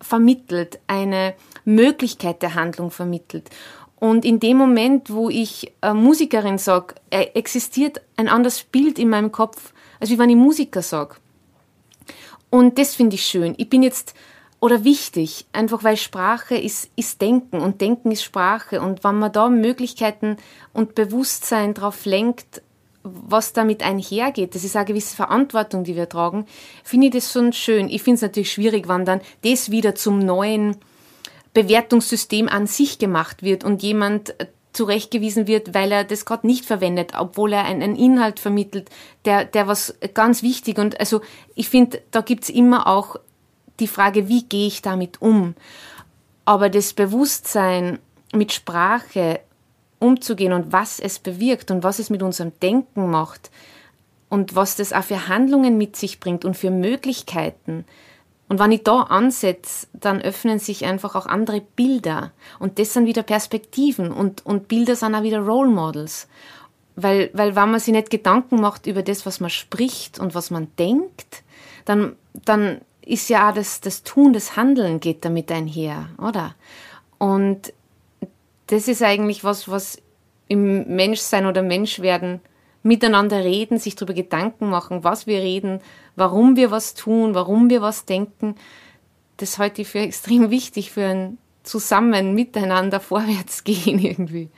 [0.00, 3.48] vermittelt, eine Möglichkeit der Handlung vermittelt.
[3.96, 9.08] Und in dem Moment, wo ich äh, Musikerin sage, äh, existiert ein anderes Bild in
[9.08, 11.16] meinem Kopf, als wenn ich Musiker sage.
[12.50, 13.54] Und das finde ich schön.
[13.56, 14.14] Ich bin jetzt
[14.64, 18.80] oder wichtig, einfach weil Sprache ist, ist Denken und Denken ist Sprache.
[18.80, 20.38] Und wenn man da Möglichkeiten
[20.72, 22.62] und Bewusstsein drauf lenkt,
[23.02, 26.46] was damit einhergeht, das ist eine gewisse Verantwortung, die wir tragen,
[26.82, 27.90] finde ich das schon schön.
[27.90, 30.78] Ich finde es natürlich schwierig, wenn dann das wieder zum neuen
[31.52, 34.34] Bewertungssystem an sich gemacht wird und jemand
[34.72, 38.88] zurechtgewiesen wird, weil er das gerade nicht verwendet, obwohl er einen, Inhalt vermittelt,
[39.26, 41.20] der, der was ganz wichtig und also
[41.54, 43.16] ich finde, da gibt's immer auch
[43.80, 45.54] die Frage, wie gehe ich damit um?
[46.44, 47.98] Aber das Bewusstsein
[48.32, 49.40] mit Sprache
[49.98, 53.50] umzugehen und was es bewirkt und was es mit unserem Denken macht
[54.28, 57.84] und was das auch für Handlungen mit sich bringt und für Möglichkeiten.
[58.48, 62.32] Und wenn ich da ansetze, dann öffnen sich einfach auch andere Bilder.
[62.58, 66.28] Und das sind wieder Perspektiven und, und Bilder sind auch wieder Role Models.
[66.96, 70.50] Weil, weil wenn man sich nicht Gedanken macht über das, was man spricht und was
[70.50, 71.42] man denkt,
[71.86, 76.54] dann, dann ist ja auch das, das Tun, das Handeln geht damit einher, oder?
[77.18, 77.72] Und
[78.68, 80.00] das ist eigentlich was, was
[80.48, 82.40] im Menschsein oder Menschwerden
[82.82, 85.80] miteinander reden, sich darüber Gedanken machen, was wir reden,
[86.16, 88.56] warum wir was tun, warum wir was denken.
[89.38, 94.50] Das halte ich für extrem wichtig für ein Zusammen, Miteinander vorwärts gehen irgendwie.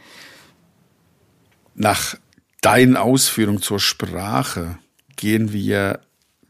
[1.74, 2.16] Nach
[2.62, 4.78] deinen Ausführungen zur Sprache
[5.14, 6.00] gehen wir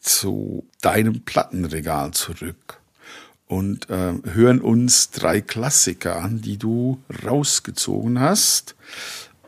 [0.06, 2.80] zu deinem Plattenregal zurück
[3.48, 8.74] und äh, hören uns drei Klassiker an, die du rausgezogen hast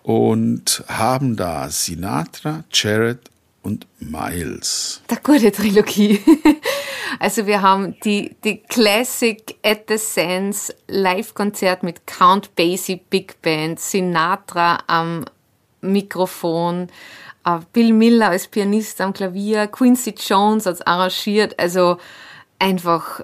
[0.03, 3.31] und haben da Sinatra, Jared
[3.63, 5.03] und Miles.
[5.11, 6.21] Der gute Trilogie.
[7.21, 13.81] Also wir haben die, die Classic at the Sands Live-Konzert mit Count Basie Big Band,
[13.81, 15.25] Sinatra am
[15.81, 16.89] Mikrofon,
[17.73, 21.99] Bill Miller als Pianist am Klavier, Quincy Jones als arrangiert, also
[22.59, 23.23] einfach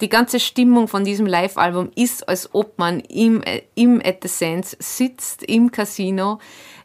[0.00, 3.42] die ganze Stimmung von diesem Live-Album ist, als ob man im,
[3.74, 6.38] im At the Sands sitzt, im Casino.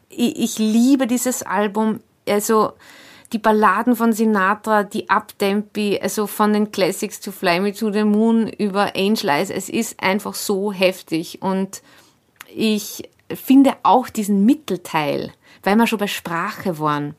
[0.08, 2.00] Ich, ich liebe dieses Album.
[2.28, 2.72] Also,
[3.32, 8.04] die Balladen von Sinatra, die Uptempi, also von den Classics to Fly Me to the
[8.04, 11.82] Moon über Angel Eyes, es ist einfach so heftig und
[12.54, 15.32] ich finde auch diesen Mittelteil,
[15.66, 17.16] weil wir schon bei Sprache waren.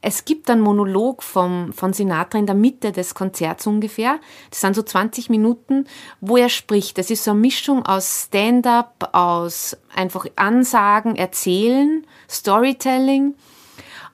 [0.00, 4.20] Es gibt einen Monolog vom, von Sinatra in der Mitte des Konzerts ungefähr.
[4.50, 5.86] Das sind so 20 Minuten,
[6.20, 6.98] wo er spricht.
[6.98, 13.34] Das ist so eine Mischung aus Stand-up, aus einfach Ansagen, Erzählen, Storytelling.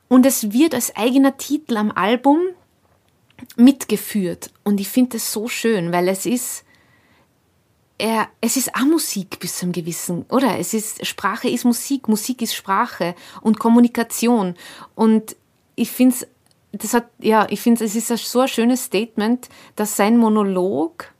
[0.09, 2.39] Und es wird als eigener Titel am Album
[3.57, 4.51] mitgeführt.
[4.63, 6.65] Und ich finde das so schön, weil es ist,
[7.99, 10.59] er, es ist auch Musik bis zu einem gewissen, oder?
[10.59, 14.57] Es ist, Sprache ist Musik, Musik ist Sprache und Kommunikation.
[14.95, 15.37] Und
[15.77, 16.27] ich finde es,
[16.73, 21.13] das hat, ja, ich finde es ist so ein schönes Statement, dass sein Monolog,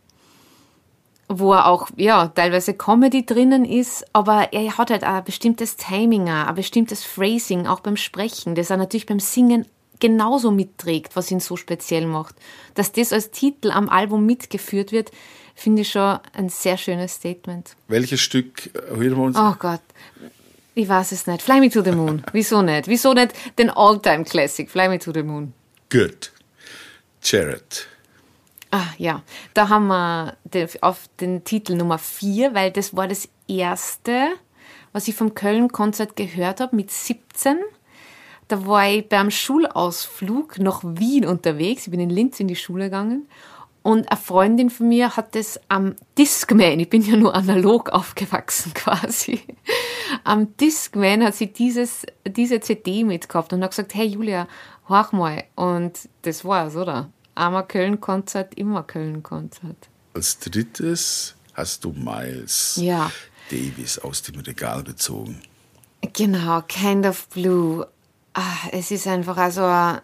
[1.29, 6.29] wo er auch, ja, teilweise Comedy drinnen ist, aber er hat halt ein bestimmtes Timing,
[6.29, 9.67] ein bestimmtes Phrasing, auch beim Sprechen, das er natürlich beim Singen
[10.01, 12.35] genauso mitträgt, was ihn so speziell macht.
[12.75, 15.13] Dass das als Titel am Album mitgeführt wird,
[15.55, 17.77] finde ich schon ein sehr schönes Statement.
[17.89, 19.37] Welches Stück hören wir uns?
[19.37, 19.81] Oh Gott.
[20.75, 21.41] Ich weiß es nicht.
[21.41, 22.25] Fly Me to the Moon.
[22.33, 22.89] Wieso nicht?
[22.89, 24.69] Wieso nicht den All-Time Classic?
[24.69, 25.55] Fly Me to the Moon.
[25.91, 26.33] Good.
[27.23, 27.87] Jared.
[28.73, 29.23] Ah, ja.
[29.55, 34.31] Da haben wir den, auf den Titel Nummer 4, weil das war das erste,
[34.93, 37.59] was ich vom Köln-Konzert gehört habe mit 17.
[38.49, 41.87] Da war ich beim Schulausflug nach Wien unterwegs.
[41.87, 43.29] Ich bin in Linz in die Schule gegangen
[43.85, 48.73] und eine Freundin von mir hat das am Discman, ich bin ja nur analog aufgewachsen
[48.75, 49.43] quasi,
[50.25, 54.49] am Discman hat sie dieses, diese CD mitgehabt und hat gesagt, hey Julia,
[54.89, 55.45] horch mal.
[55.55, 57.11] Und das war's, oder?
[57.35, 59.89] Einmal Köln-Konzert, immer Köln-Konzert.
[60.15, 63.11] Als drittes hast du Miles ja.
[63.51, 65.43] Davis aus dem Regal gezogen.
[66.15, 67.87] Genau, Kind of Blue.
[68.33, 70.01] Ah, es ist einfach also ein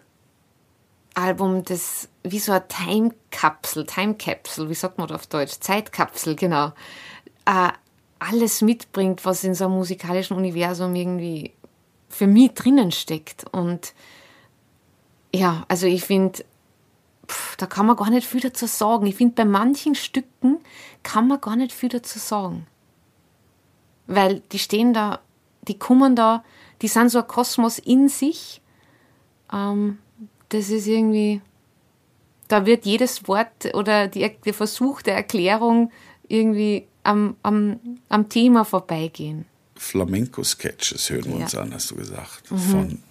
[1.13, 5.59] Album, das wie so eine Time-Kapsel, Time-Capsule, wie sagt man das auf Deutsch?
[5.59, 6.67] Zeitkapsel, genau.
[7.45, 7.69] Äh,
[8.19, 11.53] alles mitbringt, was in so einem musikalischen Universum irgendwie
[12.07, 13.45] für mich drinnen steckt.
[13.51, 13.93] Und
[15.33, 16.45] ja, also ich finde,
[17.57, 19.05] da kann man gar nicht viel dazu sagen.
[19.07, 20.59] Ich finde, bei manchen Stücken
[21.03, 22.67] kann man gar nicht viel dazu sagen.
[24.07, 25.19] Weil die stehen da,
[25.63, 26.43] die kommen da,
[26.81, 28.61] die sind so ein Kosmos in sich.
[29.51, 29.99] Ähm,
[30.51, 31.41] das ist irgendwie,
[32.47, 35.91] da wird jedes Wort oder die, der Versuch der Erklärung
[36.27, 37.79] irgendwie am, am,
[38.09, 39.45] am Thema vorbeigehen.
[39.77, 41.43] Flamenco-Sketches hören wir ja.
[41.43, 42.51] uns an, hast du gesagt.
[42.51, 42.57] Mhm.
[42.57, 43.03] Von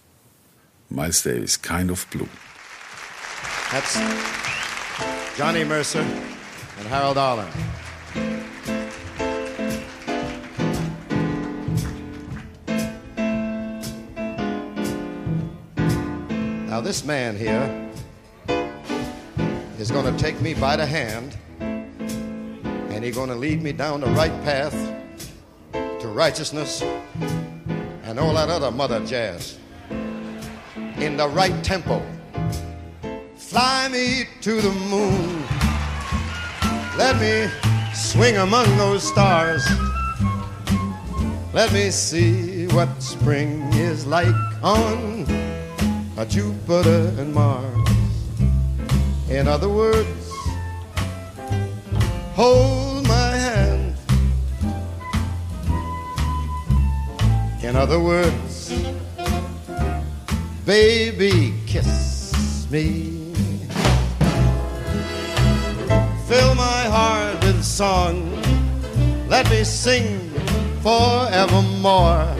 [0.91, 2.29] Miles Davis, Kind of Blue.
[3.71, 3.99] That's
[5.39, 7.47] Johnny Mercer and Harold Arlen.
[16.71, 17.91] Now, this man here
[19.77, 24.01] is going to take me by the hand and he's going to lead me down
[24.03, 24.73] the right path
[25.73, 26.81] to righteousness
[28.05, 29.59] and all that other mother jazz
[30.99, 32.01] in the right tempo.
[33.35, 35.43] Fly me to the moon.
[36.97, 37.51] Let me
[37.95, 39.69] swing among those stars.
[41.53, 45.40] Let me see what spring is like on
[46.27, 47.89] Jupiter and Mars.
[49.31, 50.33] In other words,
[52.35, 53.97] hold my hand.
[57.63, 58.75] In other words,
[60.67, 63.33] baby, kiss me.
[66.27, 68.31] Fill my heart with song.
[69.29, 70.31] Let me sing
[70.83, 72.40] forevermore.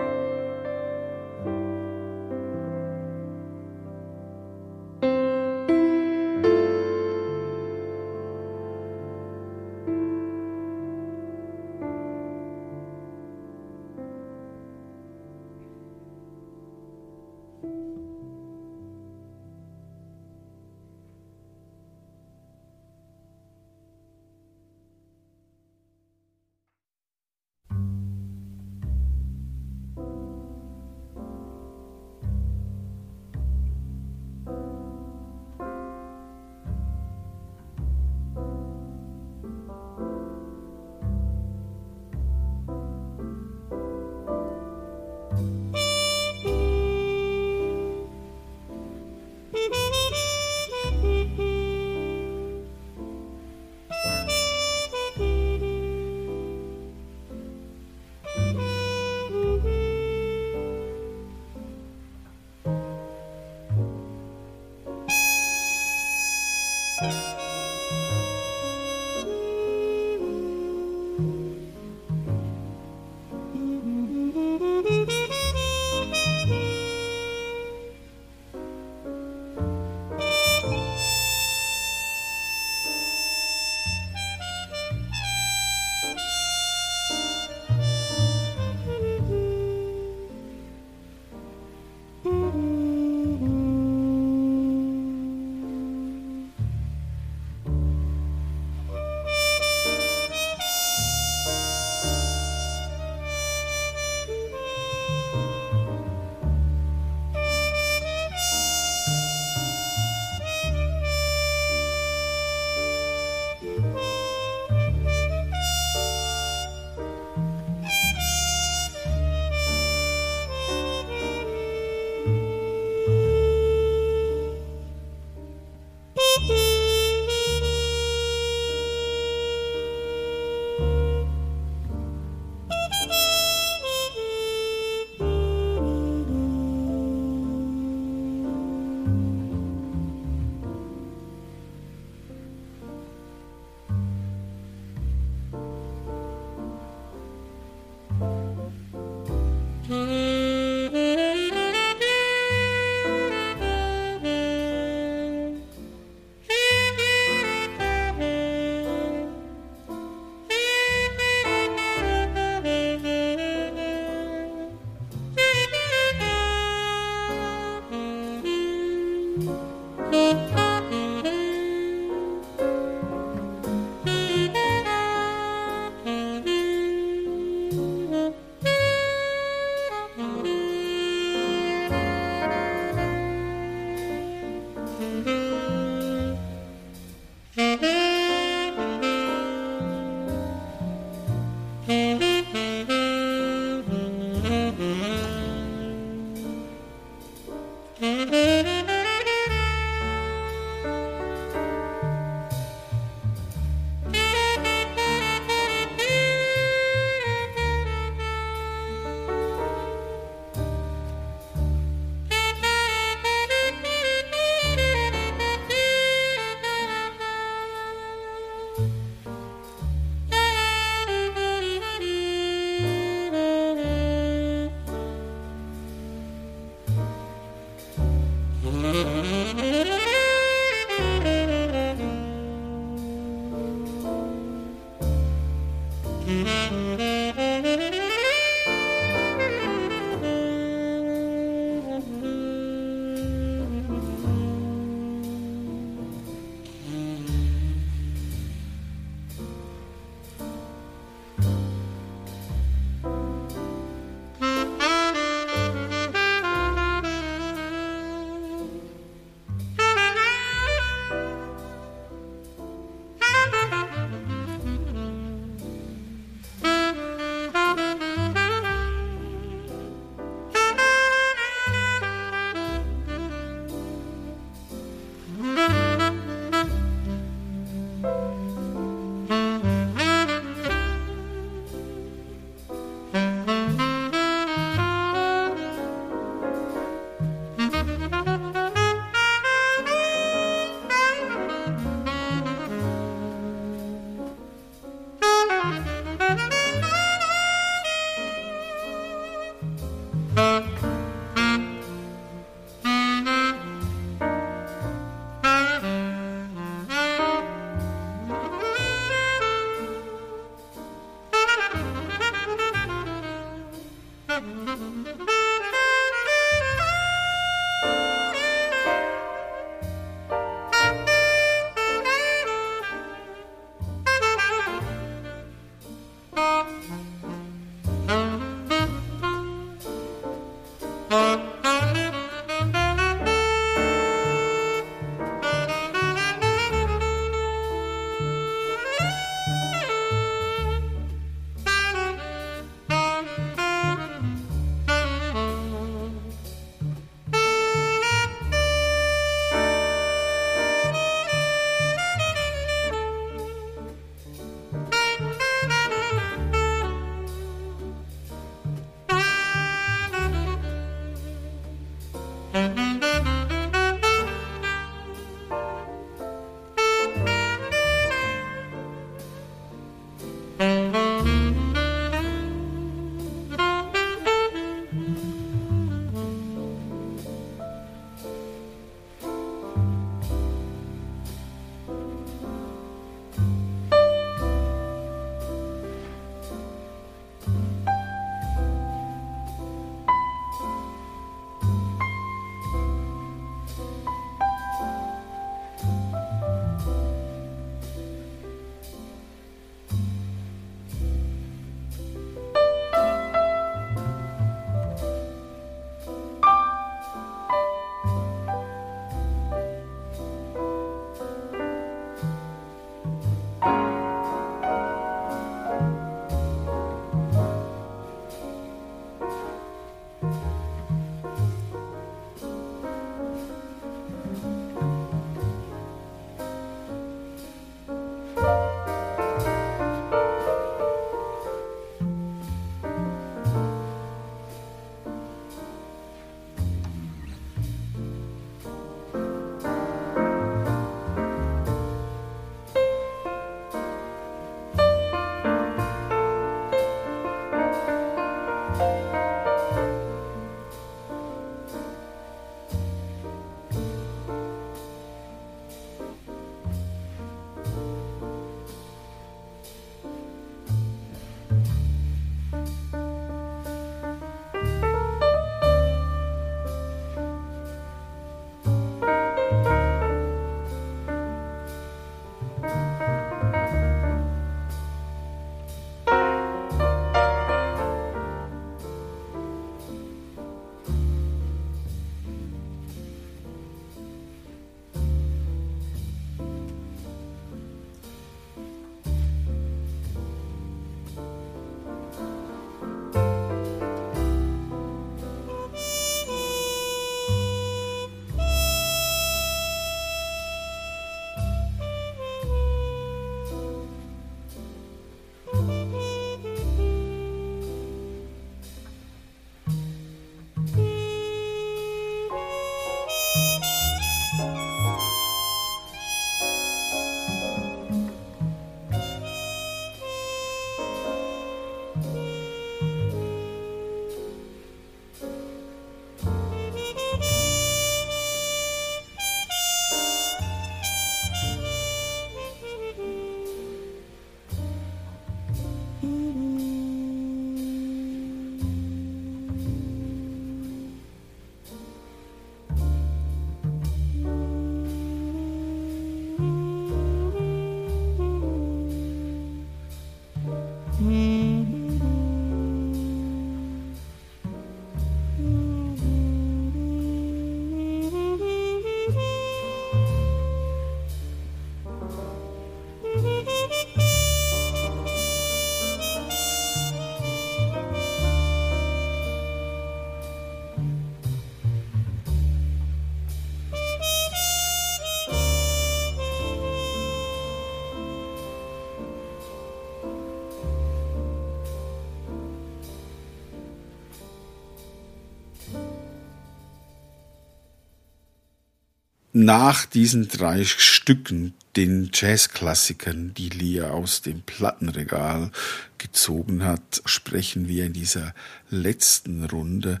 [589.36, 595.50] Nach diesen drei Stücken, den Jazzklassikern, die Lia aus dem Plattenregal
[595.98, 598.34] gezogen hat, sprechen wir in dieser
[598.70, 600.00] letzten Runde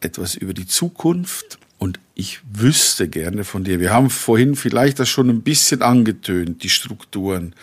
[0.00, 1.58] etwas über die Zukunft.
[1.76, 6.62] Und ich wüsste gerne von dir, wir haben vorhin vielleicht das schon ein bisschen angetönt,
[6.62, 7.54] die Strukturen.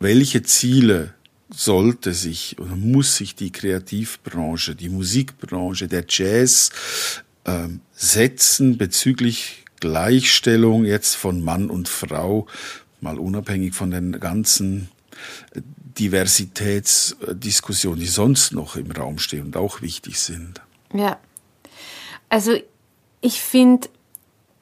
[0.00, 1.14] Welche Ziele
[1.48, 6.70] sollte sich oder muss sich die Kreativbranche, die Musikbranche, der Jazz
[7.44, 12.46] ähm, setzen bezüglich Gleichstellung jetzt von Mann und Frau,
[13.00, 14.90] mal unabhängig von den ganzen
[15.98, 20.60] Diversitätsdiskussionen, die sonst noch im Raum stehen und auch wichtig sind.
[20.92, 21.18] Ja,
[22.28, 22.56] also
[23.20, 23.88] ich finde,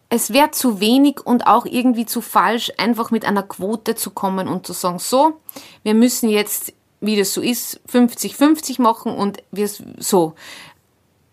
[0.09, 4.49] es wäre zu wenig und auch irgendwie zu falsch, einfach mit einer Quote zu kommen
[4.49, 5.41] und zu sagen, so,
[5.83, 10.35] wir müssen jetzt, wie das so ist, 50-50 machen und wir so.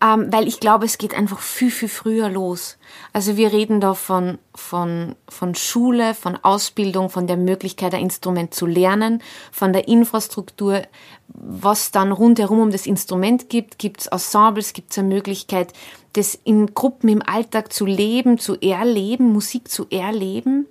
[0.02, 2.76] Ähm, weil ich glaube, es geht einfach viel, viel früher los.
[3.14, 8.52] Also wir reden da von, von, von Schule, von Ausbildung, von der Möglichkeit, ein Instrument
[8.52, 9.22] zu lernen,
[9.52, 10.82] von der Infrastruktur,
[11.28, 13.78] was dann rundherum um das Instrument gibt.
[13.78, 15.72] Gibt es Ensembles, gibt es eine Möglichkeit,
[16.12, 20.66] das in Gruppen im Alltag zu leben, zu erleben, Musik zu erleben.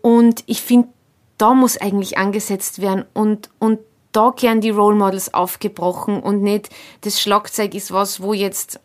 [0.00, 0.88] Und ich finde,
[1.36, 3.80] da muss eigentlich angesetzt werden und, und
[4.12, 6.70] da gern die Role Models aufgebrochen und nicht
[7.02, 8.80] das Schlagzeug ist was, wo jetzt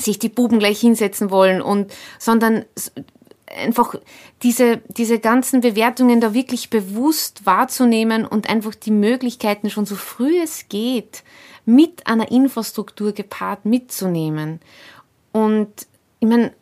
[0.00, 2.64] sich die Buben gleich hinsetzen wollen und, sondern
[3.46, 3.94] einfach
[4.42, 10.40] diese, diese ganzen Bewertungen da wirklich bewusst wahrzunehmen und einfach die Möglichkeiten schon so früh
[10.42, 11.22] es geht
[11.64, 14.60] mit einer Infrastruktur gepaart mitzunehmen.
[15.32, 15.86] Und
[16.18, 16.52] ich meine,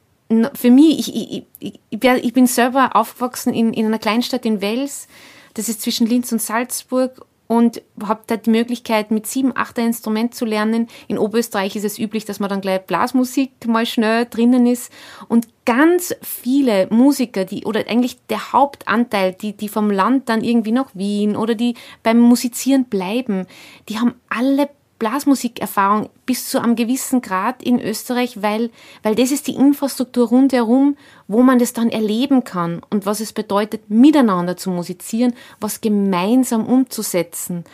[0.54, 5.08] für mich, ich, ich, ich, bin selber aufgewachsen in, in einer Kleinstadt in Wels,
[5.54, 9.86] das ist zwischen Linz und Salzburg und habe da die Möglichkeit, mit sieben, acht ein
[9.86, 10.86] Instrument zu lernen.
[11.08, 14.92] In Oberösterreich ist es üblich, dass man dann gleich Blasmusik mal schnell drinnen ist.
[15.26, 20.70] Und ganz viele Musiker, die, oder eigentlich der Hauptanteil, die, die vom Land dann irgendwie
[20.70, 21.74] nach Wien oder die
[22.04, 23.48] beim Musizieren bleiben,
[23.88, 24.70] die haben alle
[25.00, 28.70] Blasmusikerfahrung bis zu einem gewissen Grad in Österreich, weil,
[29.02, 30.96] weil das ist die Infrastruktur rundherum,
[31.26, 36.66] wo man das dann erleben kann und was es bedeutet, miteinander zu musizieren, was gemeinsam
[36.66, 37.64] umzusetzen.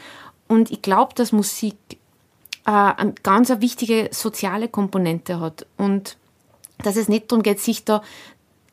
[0.48, 1.76] Und ich glaube, dass Musik
[2.64, 6.16] äh, eine ganz eine wichtige soziale Komponente hat und
[6.78, 8.02] dass es nicht darum geht, sich da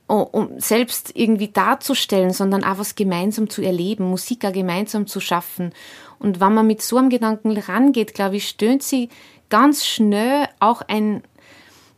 [0.05, 5.73] um selbst irgendwie darzustellen, sondern auch was gemeinsam zu erleben, Musik auch gemeinsam zu schaffen.
[6.23, 9.09] Und wenn man mit so einem Gedanken rangeht, glaube ich, stöhnt sie
[9.49, 11.21] ganz schnell auch ein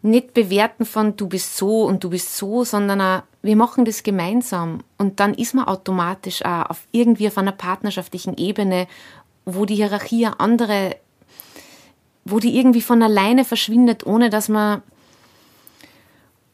[0.02, 4.04] nicht bewerten von du bist so und du bist so, sondern auch, wir machen das
[4.04, 4.80] gemeinsam.
[4.98, 8.88] Und dann ist man automatisch auch auf irgendwie auf einer partnerschaftlichen Ebene,
[9.46, 10.96] wo die Hierarchie andere,
[12.24, 14.82] wo die irgendwie von alleine verschwindet, ohne dass man,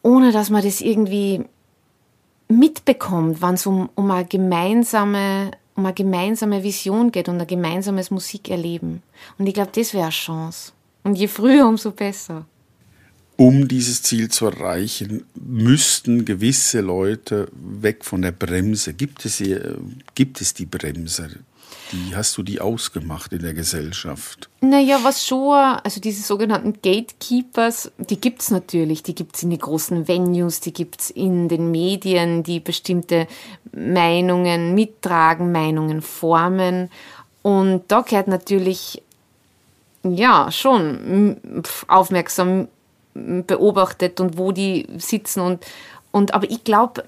[0.02, 1.44] ohne dass man das irgendwie
[2.48, 8.10] mitbekommt, wenn es um, um eine gemeinsame um eine gemeinsame Vision geht und ein gemeinsames
[8.10, 9.02] Musikerleben.
[9.38, 10.72] Und ich glaube, das wäre eine Chance.
[11.02, 12.46] Und je früher, umso besser.
[13.36, 18.92] Um dieses Ziel zu erreichen, müssten gewisse Leute weg von der Bremse.
[18.92, 19.78] Gibt es, hier,
[20.14, 21.30] gibt es die Bremse?
[21.90, 24.48] Wie hast du die ausgemacht in der Gesellschaft?
[24.60, 29.02] Naja, was schon, also diese sogenannten Gatekeepers, die gibt es natürlich.
[29.02, 33.26] Die gibt es in den großen Venues, die gibt es in den Medien, die bestimmte
[33.72, 36.90] Meinungen mittragen, Meinungen formen.
[37.42, 39.02] Und da gehört natürlich,
[40.02, 42.68] ja, schon aufmerksam
[43.14, 45.66] beobachtet und wo die sitzen und,
[46.12, 47.04] und aber ich glaube,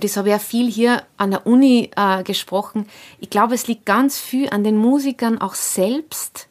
[0.00, 2.86] das habe ich ja viel hier an der Uni äh, gesprochen,
[3.20, 6.48] ich glaube, es liegt ganz viel an den Musikern auch selbst,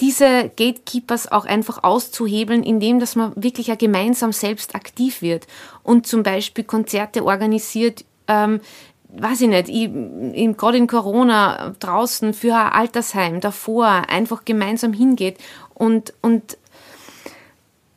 [0.00, 5.46] diese Gatekeepers auch einfach auszuhebeln, indem dass man wirklich ja gemeinsam selbst aktiv wird
[5.84, 8.60] und zum Beispiel Konzerte organisiert, ähm,
[9.14, 15.38] weiß ich nicht, ich, gerade in Corona draußen für ein Altersheim davor einfach gemeinsam hingeht
[15.74, 16.56] und, und,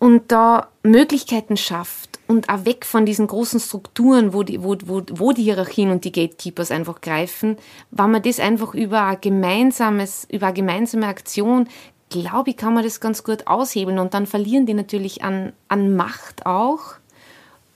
[0.06, 5.02] und da Möglichkeiten schafft und auch weg von diesen großen Strukturen, wo die, wo, wo,
[5.12, 7.58] wo die Hierarchien und die Gatekeepers einfach greifen,
[7.90, 11.68] wenn man das einfach über ein gemeinsames, über eine gemeinsame Aktion,
[12.12, 13.98] glaube ich, kann man das ganz gut aushebeln.
[13.98, 16.98] Und dann verlieren die natürlich an, an Macht auch.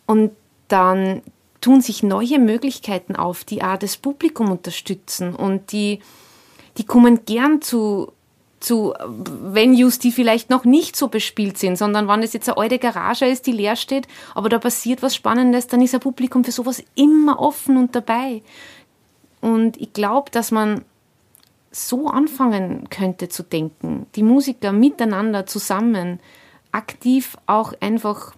[0.05, 0.29] Und
[0.67, 1.23] dann
[1.61, 5.33] tun sich neue Möglichkeiten auf, die auch das Publikum unterstützen.
[5.33, 5.99] Und die,
[6.77, 8.13] die kommen gern zu,
[8.59, 12.79] zu Venues, die vielleicht noch nicht so bespielt sind, sondern wenn es jetzt eine alte
[12.79, 16.51] Garage ist, die leer steht, aber da passiert was Spannendes, dann ist ein Publikum für
[16.51, 18.41] sowas immer offen und dabei.
[19.41, 20.83] Und ich glaube, dass man
[21.71, 26.19] so anfangen könnte zu denken, die Musiker miteinander zusammen,
[26.71, 28.33] aktiv auch einfach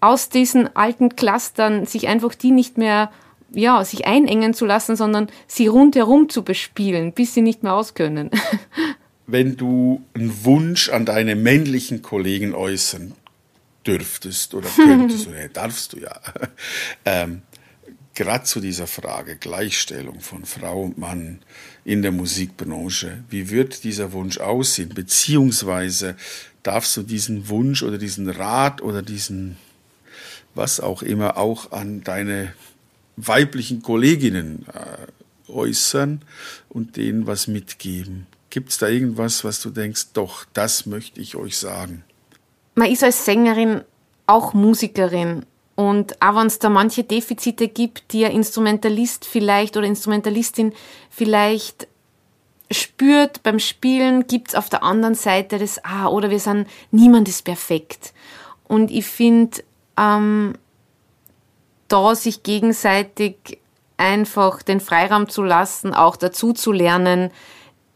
[0.00, 3.10] aus diesen alten Clustern sich einfach die nicht mehr,
[3.52, 8.30] ja, sich einengen zu lassen, sondern sie rundherum zu bespielen, bis sie nicht mehr auskönnen.
[9.30, 13.12] Wenn du einen Wunsch an deine männlichen Kollegen äußern
[13.86, 16.20] dürftest oder könntest, oder darfst du ja,
[17.04, 17.42] ähm,
[18.14, 21.40] gerade zu dieser Frage Gleichstellung von Frau und Mann
[21.84, 24.90] in der Musikbranche, wie wird dieser Wunsch aussehen?
[24.90, 26.16] Beziehungsweise
[26.62, 29.56] darfst du diesen Wunsch oder diesen Rat oder diesen
[30.54, 32.52] was auch immer auch an deine
[33.16, 36.22] weiblichen Kolleginnen äh, äußern
[36.68, 38.26] und denen was mitgeben?
[38.50, 42.04] Gibt es da irgendwas, was du denkst, doch, das möchte ich euch sagen?
[42.74, 43.82] Man ist als Sängerin
[44.26, 45.46] auch Musikerin
[45.76, 50.74] und auch wenn es da manche Defizite gibt, die ein Instrumentalist vielleicht oder Instrumentalistin
[51.08, 51.88] vielleicht
[52.70, 57.28] spürt beim Spielen, gibt es auf der anderen Seite das, ah, oder wir sind, niemand
[57.28, 58.12] ist perfekt.
[58.68, 59.62] Und ich finde,
[59.96, 60.54] ähm,
[61.88, 63.58] da sich gegenseitig
[63.96, 67.30] einfach den Freiraum zu lassen, auch dazu zu lernen,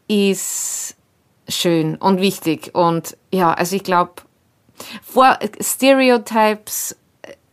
[0.07, 0.95] ist
[1.47, 2.73] schön und wichtig.
[2.73, 4.13] Und ja, also ich glaube,
[5.61, 6.95] Stereotypes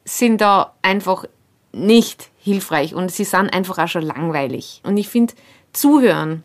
[0.05, 1.25] sind da einfach
[1.73, 4.81] nicht hilfreich und sie sind einfach auch schon langweilig.
[4.85, 5.35] Und ich finde,
[5.73, 6.45] zuhören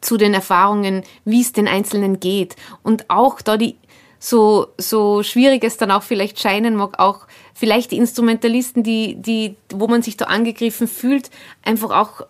[0.00, 3.76] zu den Erfahrungen, wie es den Einzelnen geht und auch da die
[4.18, 9.56] so, so schwierig es dann auch vielleicht scheinen mag, auch vielleicht die Instrumentalisten, die, die,
[9.70, 11.30] wo man sich da angegriffen fühlt,
[11.62, 12.26] einfach auch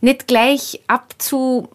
[0.00, 1.68] nicht gleich abzu,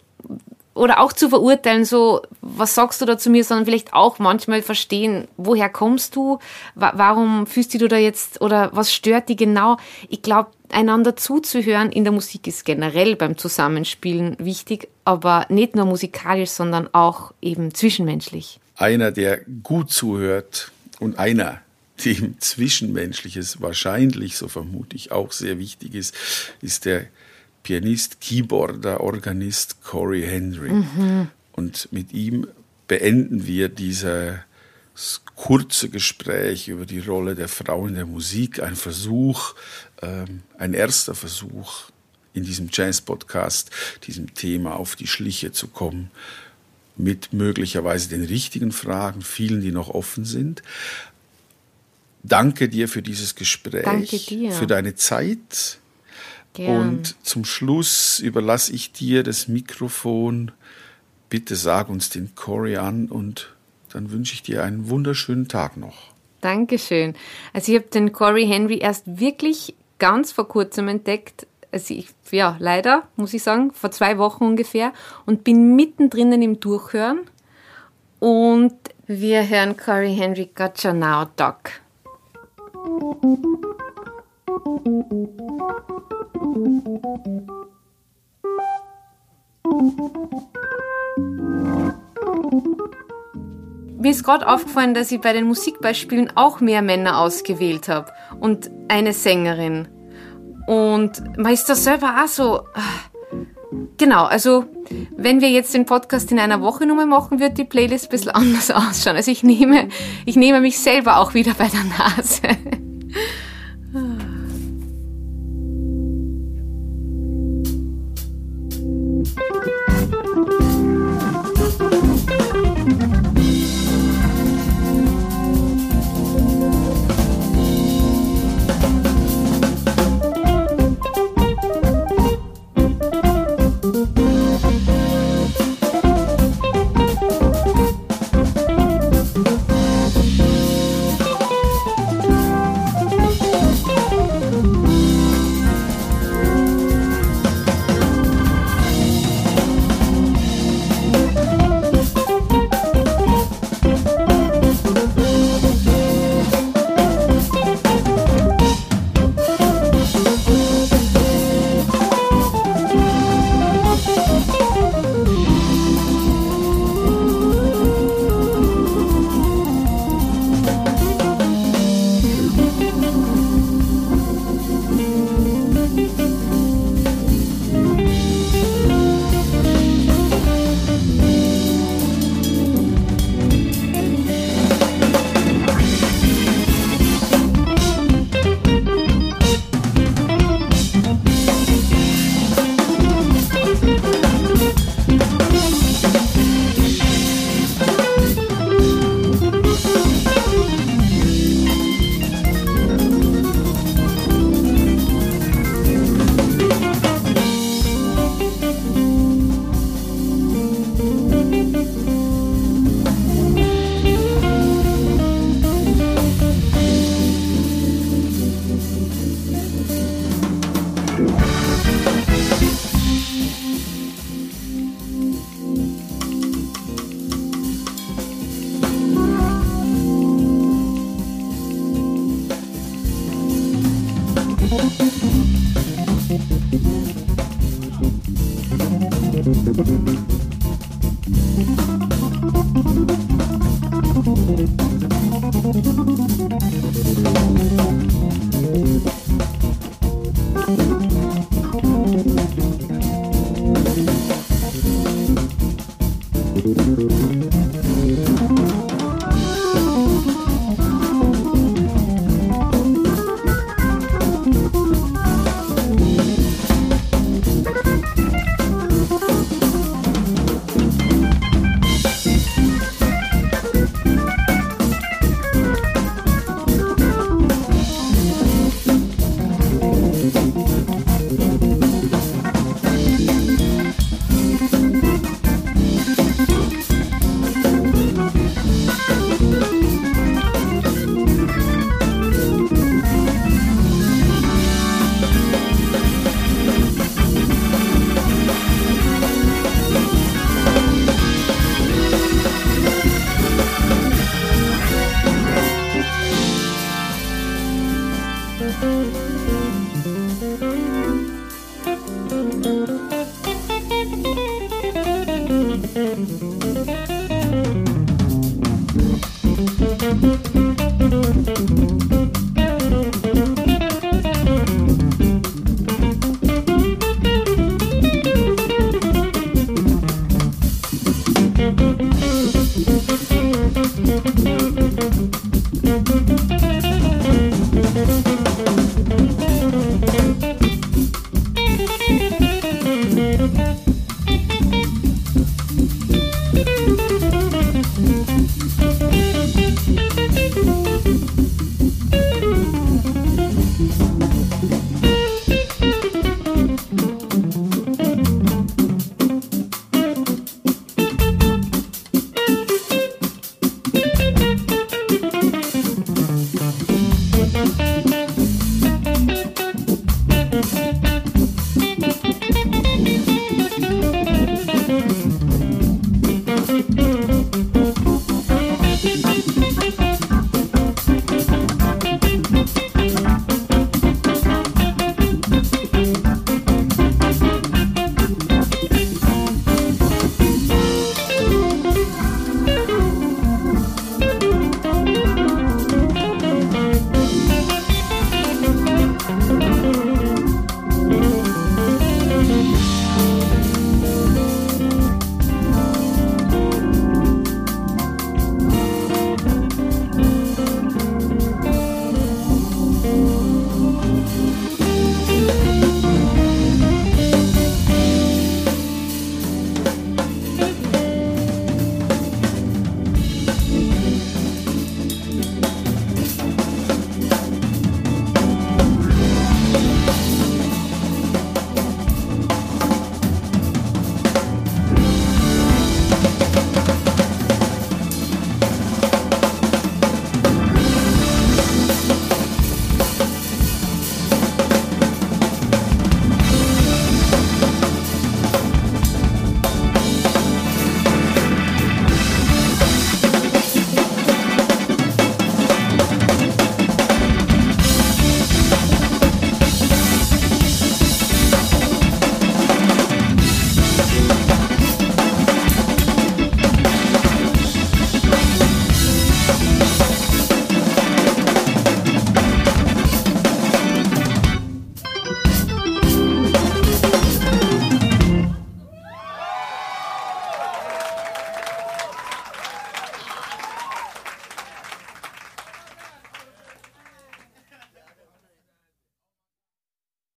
[0.74, 4.60] oder auch zu verurteilen, so, was sagst du da zu mir, sondern vielleicht auch manchmal
[4.60, 6.38] verstehen, woher kommst du,
[6.74, 9.76] warum fühlst du da jetzt, oder was stört dich genau?
[10.08, 15.86] Ich glaube, einander zuzuhören in der Musik ist generell beim Zusammenspielen wichtig, aber nicht nur
[15.86, 18.58] musikalisch, sondern auch eben zwischenmenschlich.
[18.76, 21.60] Einer, der gut zuhört und einer,
[22.04, 26.14] dem Zwischenmenschliches wahrscheinlich, so vermute ich, auch sehr wichtig ist,
[26.60, 27.06] ist der
[27.64, 30.70] Pianist, Keyboarder, Organist Corey Henry.
[30.70, 31.28] Mhm.
[31.52, 32.46] Und mit ihm
[32.86, 34.40] beenden wir dieses
[35.34, 38.62] kurze Gespräch über die Rolle der Frau in der Musik.
[38.62, 39.54] Ein Versuch,
[40.02, 41.90] ähm, ein erster Versuch
[42.34, 43.70] in diesem Jazz-Podcast,
[44.06, 46.10] diesem Thema auf die Schliche zu kommen,
[46.96, 50.62] mit möglicherweise den richtigen Fragen, vielen, die noch offen sind.
[52.22, 54.52] Danke dir für dieses Gespräch, Danke dir.
[54.52, 55.78] für deine Zeit
[56.54, 56.88] Gern.
[56.88, 60.52] und zum Schluss überlasse ich dir das Mikrofon.
[61.28, 63.54] Bitte sag uns den Corey an und
[63.92, 66.14] dann wünsche ich dir einen wunderschönen Tag noch.
[66.40, 67.14] Dankeschön.
[67.52, 71.46] Also ich habe den Corey Henry erst wirklich ganz vor kurzem entdeckt.
[71.72, 74.92] Also ich, ja, leider, muss ich sagen, vor zwei Wochen ungefähr
[75.26, 77.20] und bin mittendrin im Durchhören.
[78.20, 78.74] Und
[79.06, 81.70] wir hören Corey Henry Gotcha Now Doc.
[93.98, 98.70] Mir ist gerade aufgefallen, dass ich bei den Musikbeispielen auch mehr Männer ausgewählt habe und
[98.88, 99.88] eine Sängerin.
[100.66, 102.60] Und man ist da selber auch so.
[102.74, 103.10] ah,
[103.96, 104.66] Genau, also
[105.16, 108.30] wenn wir jetzt den Podcast in einer Woche Nummer machen, wird die Playlist ein bisschen
[108.30, 109.16] anders ausschauen.
[109.16, 109.88] Also ich nehme,
[110.26, 112.42] ich nehme mich selber auch wieder bei der Nase.